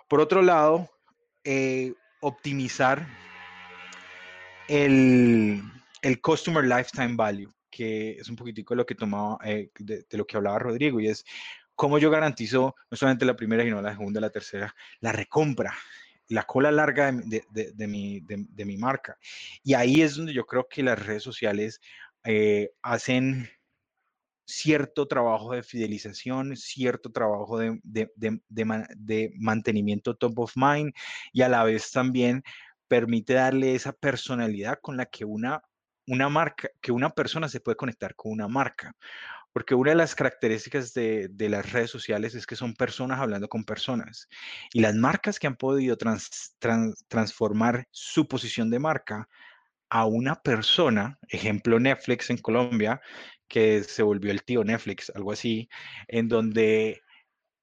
Por 0.09 0.21
otro 0.21 0.41
lado, 0.41 0.89
eh, 1.45 1.93
optimizar 2.21 3.07
el, 4.69 5.63
el 6.07 6.21
Customer 6.21 6.65
Lifetime 6.65 7.17
Value, 7.17 7.53
que 7.69 8.13
es 8.13 8.29
un 8.29 8.37
poquitico 8.37 8.75
de 8.75 8.77
lo 8.77 8.87
que 8.87 8.95
tomaba, 8.95 9.39
eh, 9.45 9.71
de, 9.81 10.07
lo 10.13 10.25
que 10.25 10.37
hablaba 10.37 10.61
Rodrigo, 10.61 11.01
y 11.01 11.09
es 11.09 11.25
cómo 11.75 11.99
yo 11.99 12.11
garantizo 12.11 12.77
no 12.89 12.97
solamente 12.97 13.25
la 13.25 13.35
primera, 13.35 13.65
sino 13.65 13.83
la 13.83 13.91
segunda, 13.91 14.21
la 14.21 14.31
tercera, 14.31 14.73
la 15.01 15.11
recompra, 15.11 15.75
la 16.29 16.45
cola 16.45 16.71
larga 16.71 17.11
de, 17.11 17.45
de, 17.51 17.87
mi, 17.89 18.21
de, 18.21 18.65
mi, 18.65 18.77
marca. 18.77 19.19
Y 19.65 19.75
ahí 19.75 20.01
es 20.01 20.15
donde 20.15 20.33
yo 20.33 20.47
creo 20.47 20.69
que 20.69 20.85
las 20.85 21.05
redes 21.05 21.25
sociales 21.25 21.81
eh, 22.23 22.71
hacen 22.83 23.49
cierto 24.45 25.09
trabajo 25.09 25.55
de 25.55 25.65
fidelización, 25.65 26.57
cierto 26.57 27.11
trabajo 27.11 27.59
de, 27.59 27.81
de, 27.83 29.33
mantenimiento 29.39 30.15
top 30.15 30.39
of 30.39 30.53
mind 30.55 30.93
y 31.33 31.43
a 31.43 31.49
la 31.49 31.65
vez 31.65 31.91
también 31.91 32.45
permite 32.87 33.35
darle 33.35 33.75
esa 33.75 33.93
personalidad 33.93 34.79
con 34.81 34.97
la 34.97 35.07
que 35.07 35.25
una, 35.25 35.63
una 36.07 36.29
marca, 36.29 36.69
que 36.81 36.93
una 36.93 37.11
persona 37.11 37.49
se 37.49 37.61
puede 37.61 37.77
conectar 37.77 38.15
con 38.15 38.33
una 38.33 38.49
marca. 38.49 38.95
Porque 39.53 39.75
una 39.75 39.93
de 39.93 39.97
las 39.97 40.15
características 40.15 40.93
de, 40.93 41.31
las 41.49 41.73
redes 41.73 41.91
sociales 41.91 42.35
es 42.35 42.47
que 42.47 42.57
son 42.57 42.75
personas 42.75 43.21
hablando 43.21 43.49
con 43.49 43.65
personas. 43.65 44.29
Y 44.75 44.81
las 44.81 44.95
marcas 44.95 45.39
que 45.39 45.47
han 45.47 45.57
podido 45.57 45.97
transformar 47.09 47.89
su 47.91 48.29
posición 48.29 48.69
de 48.71 48.79
marca 48.79 49.29
a 49.89 50.05
una 50.05 50.43
persona, 50.43 51.19
ejemplo 51.29 51.81
Netflix 51.81 52.29
en 52.29 52.37
Colombia, 52.39 53.01
que 53.49 53.83
se 53.83 54.03
volvió 54.03 54.31
el 54.31 54.43
tío 54.43 54.63
Netflix, 54.63 55.11
algo 55.15 55.33
así, 55.33 55.71
en 56.09 56.29
donde 56.29 57.03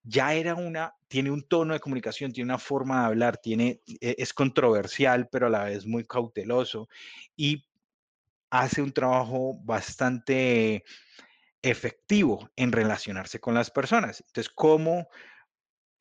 ya 0.03 0.34
era 0.34 0.56
una, 0.56 0.95
tiene 1.08 1.32
un 1.32 1.43
tono 1.43 1.73
de 1.73 1.79
comunicación, 1.79 2.34
tiene 2.34 2.51
una 2.51 2.60
forma 2.60 3.01
de 3.01 3.06
hablar, 3.06 3.38
tiene, 3.38 3.82
e, 4.01 4.15
es 4.17 4.34
controversial, 4.34 5.29
pero 5.32 5.47
a 5.47 5.49
la 5.49 5.65
vez 5.65 5.86
muy 5.86 6.06
cauteloso 6.06 6.89
y 7.36 7.65
hace 8.54 8.84
un 8.84 8.92
trabajo 8.92 9.58
bastante 9.63 10.84
efectivo 11.63 12.52
en 12.56 12.72
relacionarse 12.72 13.39
con 13.39 13.56
las 13.56 13.72
personas. 13.72 14.24
Entonces, 14.28 14.54
¿cómo 14.54 15.08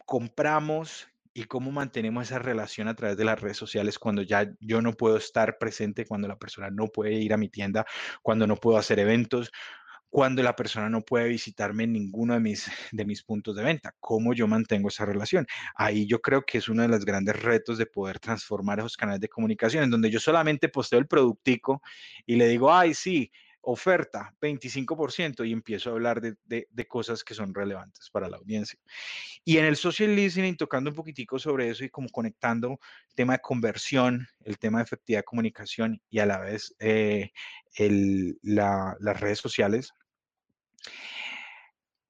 compramos 0.04 1.08
y 1.32 1.44
cómo 1.44 1.72
mantenemos 1.72 2.24
esa 2.24 2.38
relación 2.38 2.88
a 2.88 2.94
través 2.94 3.16
de 3.16 3.24
las 3.24 3.40
redes 3.40 3.56
sociales 3.56 3.98
cuando 3.98 4.20
ya 4.20 4.52
yo 4.60 4.82
no 4.82 4.92
puedo 4.92 5.16
estar 5.16 5.56
presente, 5.56 6.04
cuando 6.04 6.28
la 6.28 6.38
persona 6.38 6.68
no 6.68 6.88
puede 6.88 7.14
ir 7.14 7.32
a 7.32 7.38
mi 7.38 7.48
tienda, 7.48 7.86
cuando 8.20 8.46
no 8.46 8.56
puedo 8.56 8.76
hacer 8.76 8.98
eventos, 8.98 9.50
cuando 10.12 10.42
la 10.42 10.54
persona 10.54 10.90
no 10.90 11.00
puede 11.00 11.26
visitarme 11.26 11.84
en 11.84 11.94
ninguno 11.94 12.34
de 12.34 12.40
mis, 12.40 12.66
de 12.92 13.06
mis 13.06 13.22
puntos 13.22 13.56
de 13.56 13.64
venta. 13.64 13.94
¿Cómo 13.98 14.34
yo 14.34 14.46
mantengo 14.46 14.88
esa 14.88 15.06
relación? 15.06 15.46
Ahí 15.74 16.06
yo 16.06 16.20
creo 16.20 16.42
que 16.42 16.58
es 16.58 16.68
uno 16.68 16.82
de 16.82 16.88
los 16.88 17.06
grandes 17.06 17.42
retos 17.42 17.78
de 17.78 17.86
poder 17.86 18.18
transformar 18.18 18.78
esos 18.78 18.98
canales 18.98 19.22
de 19.22 19.30
comunicación, 19.30 19.84
en 19.84 19.90
donde 19.90 20.10
yo 20.10 20.20
solamente 20.20 20.68
posteo 20.68 20.98
el 20.98 21.06
productico 21.06 21.80
y 22.26 22.36
le 22.36 22.46
digo, 22.46 22.70
ay, 22.70 22.92
sí, 22.92 23.32
oferta 23.62 24.34
25% 24.38 25.48
y 25.48 25.52
empiezo 25.52 25.88
a 25.88 25.92
hablar 25.94 26.20
de, 26.20 26.36
de, 26.44 26.86
cosas 26.86 27.24
que 27.24 27.32
son 27.32 27.54
relevantes 27.54 28.10
para 28.10 28.28
la 28.28 28.36
audiencia. 28.36 28.78
Y 29.46 29.56
en 29.56 29.64
el 29.64 29.76
social 29.76 30.14
listening, 30.14 30.56
tocando 30.56 30.90
un 30.90 30.96
poquitico 30.96 31.38
sobre 31.38 31.70
eso 31.70 31.84
y 31.84 31.88
como 31.88 32.10
conectando 32.10 32.80
el 33.08 33.14
tema 33.14 33.34
de 33.34 33.38
conversión, 33.38 34.28
el 34.44 34.58
tema 34.58 34.78
de 34.78 34.84
efectividad 34.84 35.20
de 35.20 35.24
comunicación 35.24 36.02
y 36.10 36.18
a 36.18 36.26
la 36.26 36.38
vez 36.38 36.74
eh, 36.80 37.30
el, 37.76 38.38
la, 38.42 38.94
las 39.00 39.20
redes 39.20 39.38
sociales, 39.38 39.94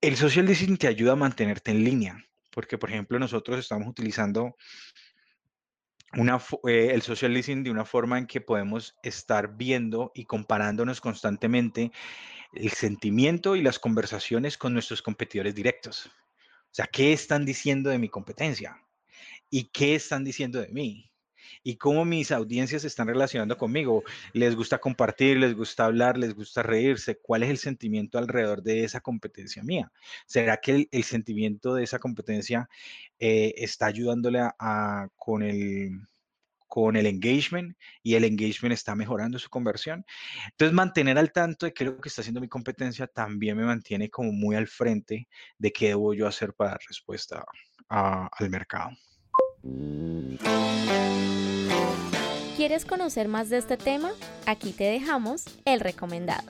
el 0.01 0.17
social 0.17 0.47
listening 0.47 0.77
te 0.77 0.89
ayuda 0.89 1.13
a 1.13 1.17
mantenerte 1.17 1.71
en 1.71 1.85
línea, 1.85 2.25
porque 2.51 2.77
por 2.77 2.91
ejemplo 2.91 3.19
nosotros 3.19 3.59
estamos 3.59 3.89
utilizando 3.89 4.57
eh, 6.69 6.91
el 6.93 7.03
social 7.03 7.33
listening 7.33 7.63
de 7.63 7.71
una 7.71 7.85
forma 7.85 8.19
en 8.19 8.27
que 8.27 8.41
podemos 8.41 8.97
estar 9.03 9.57
viendo 9.57 10.13
y 10.15 10.25
comparándonos 10.25 11.01
constantemente 11.01 11.93
el 12.53 12.71
sentimiento 12.71 13.57
y 13.57 13.63
las 13.63 13.79
conversaciones 13.79 14.59
con 14.59 14.75
nuestros 14.75 15.01
competidores 15.03 15.55
directos. 15.55 16.07
O 16.07 16.75
sea, 16.75 16.87
¿qué 16.87 17.13
están 17.13 17.45
diciendo 17.45 17.89
de 17.91 17.99
mi 17.99 18.09
competencia? 18.09 18.77
¿Y 19.51 19.71
qué 19.71 19.95
están 19.95 20.25
diciendo 20.25 20.61
de 20.61 20.69
mí? 20.69 21.12
Y 21.63 21.77
cómo 21.77 22.05
mis 22.05 22.33
audiencias 22.33 22.83
se 22.83 22.89
están 22.89 23.09
relacionando 23.09 23.57
conmigo. 23.57 24.03
Les 24.33 24.57
gusta 24.57 24.79
compartir, 24.79 25.39
les 25.39 25.55
gusta 25.55 25.85
hablar, 25.85 26.19
les 26.19 26.35
gusta 26.35 26.63
reírse. 26.63 27.19
¿Cuál 27.19 27.43
es 27.43 27.51
el 27.51 27.59
sentimiento 27.59 28.19
alrededor 28.19 28.63
de 28.63 28.85
esa 28.85 29.01
competencia 29.01 29.63
mía? 29.63 29.93
¿Será 30.27 30.59
que 30.59 30.89
el, 30.91 31.05
sentimiento 31.05 31.75
de 31.75 31.85
esa 31.85 31.99
competencia 31.99 32.69
eh, 33.19 33.55
está 33.57 33.87
ayudándole 33.87 34.41
a, 34.41 35.09
con 35.17 35.43
el 35.43 36.01
con 36.73 36.97
el 36.97 37.05
engagement 37.05 37.77
y 38.03 38.15
el 38.15 38.25
engagement 38.25 38.73
está 38.73 38.95
mejorando 38.95 39.39
su 39.39 39.51
conversión. 39.51 40.07
Entonces, 40.53 40.73
mantener 40.73 41.19
al 41.19 41.31
tanto 41.31 41.67
de 41.67 41.75
qué 41.75 41.85
es 41.85 41.91
lo 41.91 42.01
que 42.01 42.09
está 42.09 42.23
haciendo 42.23 42.41
mi 42.41 42.49
competencia 42.49 43.07
también 43.07 43.59
me 43.59 43.67
mantiene 43.67 44.09
como 44.09 44.33
muy 44.33 44.57
al 44.57 44.67
frente 44.69 45.29
de 45.59 45.71
qué 45.71 45.89
debo 45.89 46.15
yo 46.15 46.27
hacer 46.27 46.55
para 46.55 46.71
dar 46.71 46.81
respuesta 46.89 47.45
al 47.91 48.49
mercado. 48.49 48.89
¿Quieres 52.57 52.85
conocer 52.85 53.29
más 53.29 53.49
de 53.49 53.59
este 53.59 53.77
tema? 53.77 54.11
Aquí 54.47 54.73
te 54.73 54.85
dejamos 54.85 55.45
el 55.65 55.81
recomendado. 55.81 56.43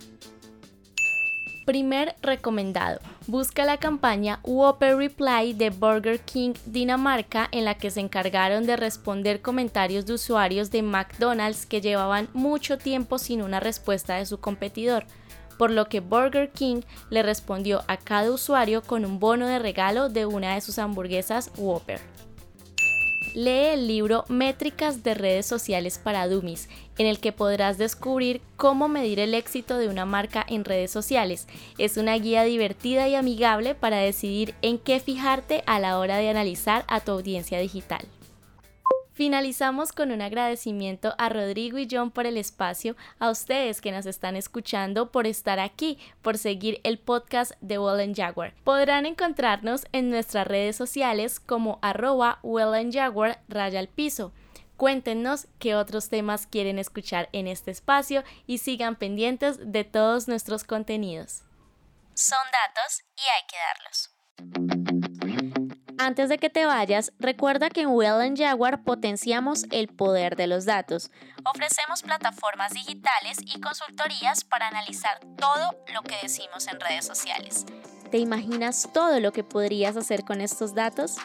Primer 1.67 2.17
recomendado. 2.23 3.01
Busca 3.27 3.65
la 3.65 3.77
campaña 3.77 4.41
Whopper 4.43 4.97
Reply 4.97 5.53
de 5.53 5.71
Burger 5.71 6.21
King 6.21 6.55
Dinamarca 6.67 7.49
en 7.53 7.65
la 7.65 7.77
que 7.77 7.91
se 7.91 8.01
encargaron 8.01 8.67
de 8.67 8.77
responder 8.77 9.43
comentarios 9.43 10.07
de 10.07 10.15
usuarios 10.15 10.71
de 10.71 10.83
McDonald's 10.83 11.67
que 11.67 11.81
llevaban 11.81 12.29
mucho 12.33 12.79
tiempo 12.79 13.19
sin 13.19 13.43
una 13.43 13.61
respuesta 13.61 14.17
de 14.17 14.27
su 14.27 14.41
competidor, 14.41 15.05
por 15.57 15.71
lo 15.71 15.89
que 15.89 16.01
Burger 16.01 16.51
King 16.51 16.81
le 17.11 17.23
respondió 17.23 17.85
a 17.87 17.97
cada 17.97 18.33
usuario 18.33 18.83
con 18.83 19.05
un 19.05 19.21
bono 19.21 19.47
de 19.47 19.59
regalo 19.59 20.09
de 20.09 20.27
una 20.27 20.55
de 20.55 20.61
sus 20.63 20.79
hamburguesas 20.79 21.53
Whopper. 21.57 22.01
Lee 23.35 23.73
el 23.73 23.87
libro 23.87 24.27
Métricas 24.29 25.03
de 25.03 25.15
redes 25.15 25.47
sociales 25.47 25.99
para 25.99 26.29
Dummies, 26.29 26.69
en 26.99 27.07
el 27.07 27.19
que 27.19 27.33
podrás 27.33 27.79
descubrir 27.79 28.43
cómo 28.57 28.89
medir 28.89 29.19
el 29.21 29.33
éxito 29.33 29.79
de 29.79 29.89
una 29.89 30.05
marca 30.05 30.45
en 30.47 30.67
redes 30.67 30.91
sociales. 30.91 31.49
Es 31.79 31.97
una 31.97 32.15
guía 32.19 32.43
divertida 32.45 33.09
y 33.09 33.15
amigable 33.15 33.75
para 33.75 33.99
decidir 33.99 34.55
en 34.61 34.79
qué 34.79 35.01
fijarte 35.01 35.63
a 35.67 35.81
la 35.81 35.99
hora 35.99 36.19
de 36.19 36.29
analizar 36.29 36.85
a 36.89 37.01
tu 37.01 37.13
audiencia 37.13 37.59
digital. 37.59 38.07
Finalizamos 39.15 39.93
con 39.93 40.11
un 40.11 40.23
agradecimiento 40.23 41.15
a 41.19 41.29
Rodrigo 41.29 41.79
y 41.79 41.87
John 41.91 42.11
por 42.11 42.27
el 42.27 42.39
espacio, 42.39 42.97
a 43.19 43.31
ustedes 43.31 43.83
que 43.83 43.93
nos 43.93 44.07
están 44.07 44.37
escuchando 44.37 45.13
por 45.13 45.27
estar 45.27 45.61
aquí, 45.61 45.99
por 46.23 46.39
seguir 46.39 46.81
el 46.83 46.99
podcast 46.99 47.53
de 47.61 47.79
Well 47.79 48.15
Jaguar. 48.15 48.55
Podrán 48.65 49.05
encontrarnos 49.05 49.85
en 49.93 50.09
nuestras 50.09 50.47
redes 50.47 50.77
sociales 50.77 51.41
como 51.41 51.79
arroba 51.83 52.39
Well 52.43 52.91
Jaguar 52.91 53.43
raya 53.49 53.81
al 53.81 53.89
piso. 53.89 54.33
Cuéntenos 54.79 55.47
qué 55.59 55.75
otros 55.75 56.09
temas 56.09 56.47
quieren 56.47 56.79
escuchar 56.79 57.29
en 57.33 57.49
este 57.49 57.71
espacio 57.71 58.25
y 58.47 58.59
sigan 58.59 58.97
pendientes 58.97 59.59
de 59.61 59.85
todos 59.85 60.27
nuestros 60.27 60.65
contenidos. 60.65 61.43
Son 62.15 62.39
datos 62.51 63.03
y 63.17 63.21
hay 63.21 63.47
que 63.47 63.57
darlos. 63.59 64.82
Antes 66.05 66.29
de 66.29 66.39
que 66.39 66.51
te 66.51 66.67
vayas, 66.67 67.13
recuerda 67.21 67.71
que 67.71 67.83
en 67.83 67.91
Well 67.91 68.37
Jaguar 68.37 68.83
potenciamos 68.83 69.67
el 69.71 69.87
poder 69.87 70.35
de 70.35 70.49
los 70.49 70.65
datos. 70.65 71.13
Ofrecemos 71.45 72.03
plataformas 72.03 72.73
digitales 72.73 73.39
y 73.47 73.61
consultorías 73.61 74.43
para 74.43 74.67
analizar 74.67 75.21
todo 75.39 75.77
lo 75.95 76.03
que 76.03 76.17
decimos 76.21 76.67
en 76.67 76.81
redes 76.81 77.07
sociales. 77.07 77.67
¿Te 78.11 78.19
imaginas 78.19 78.89
todo 78.93 79.21
lo 79.21 79.33
que 79.33 79.45
podrías 79.45 79.97
hacer 79.97 80.25
con 80.25 80.41
estos 80.41 80.75
datos? 80.75 81.19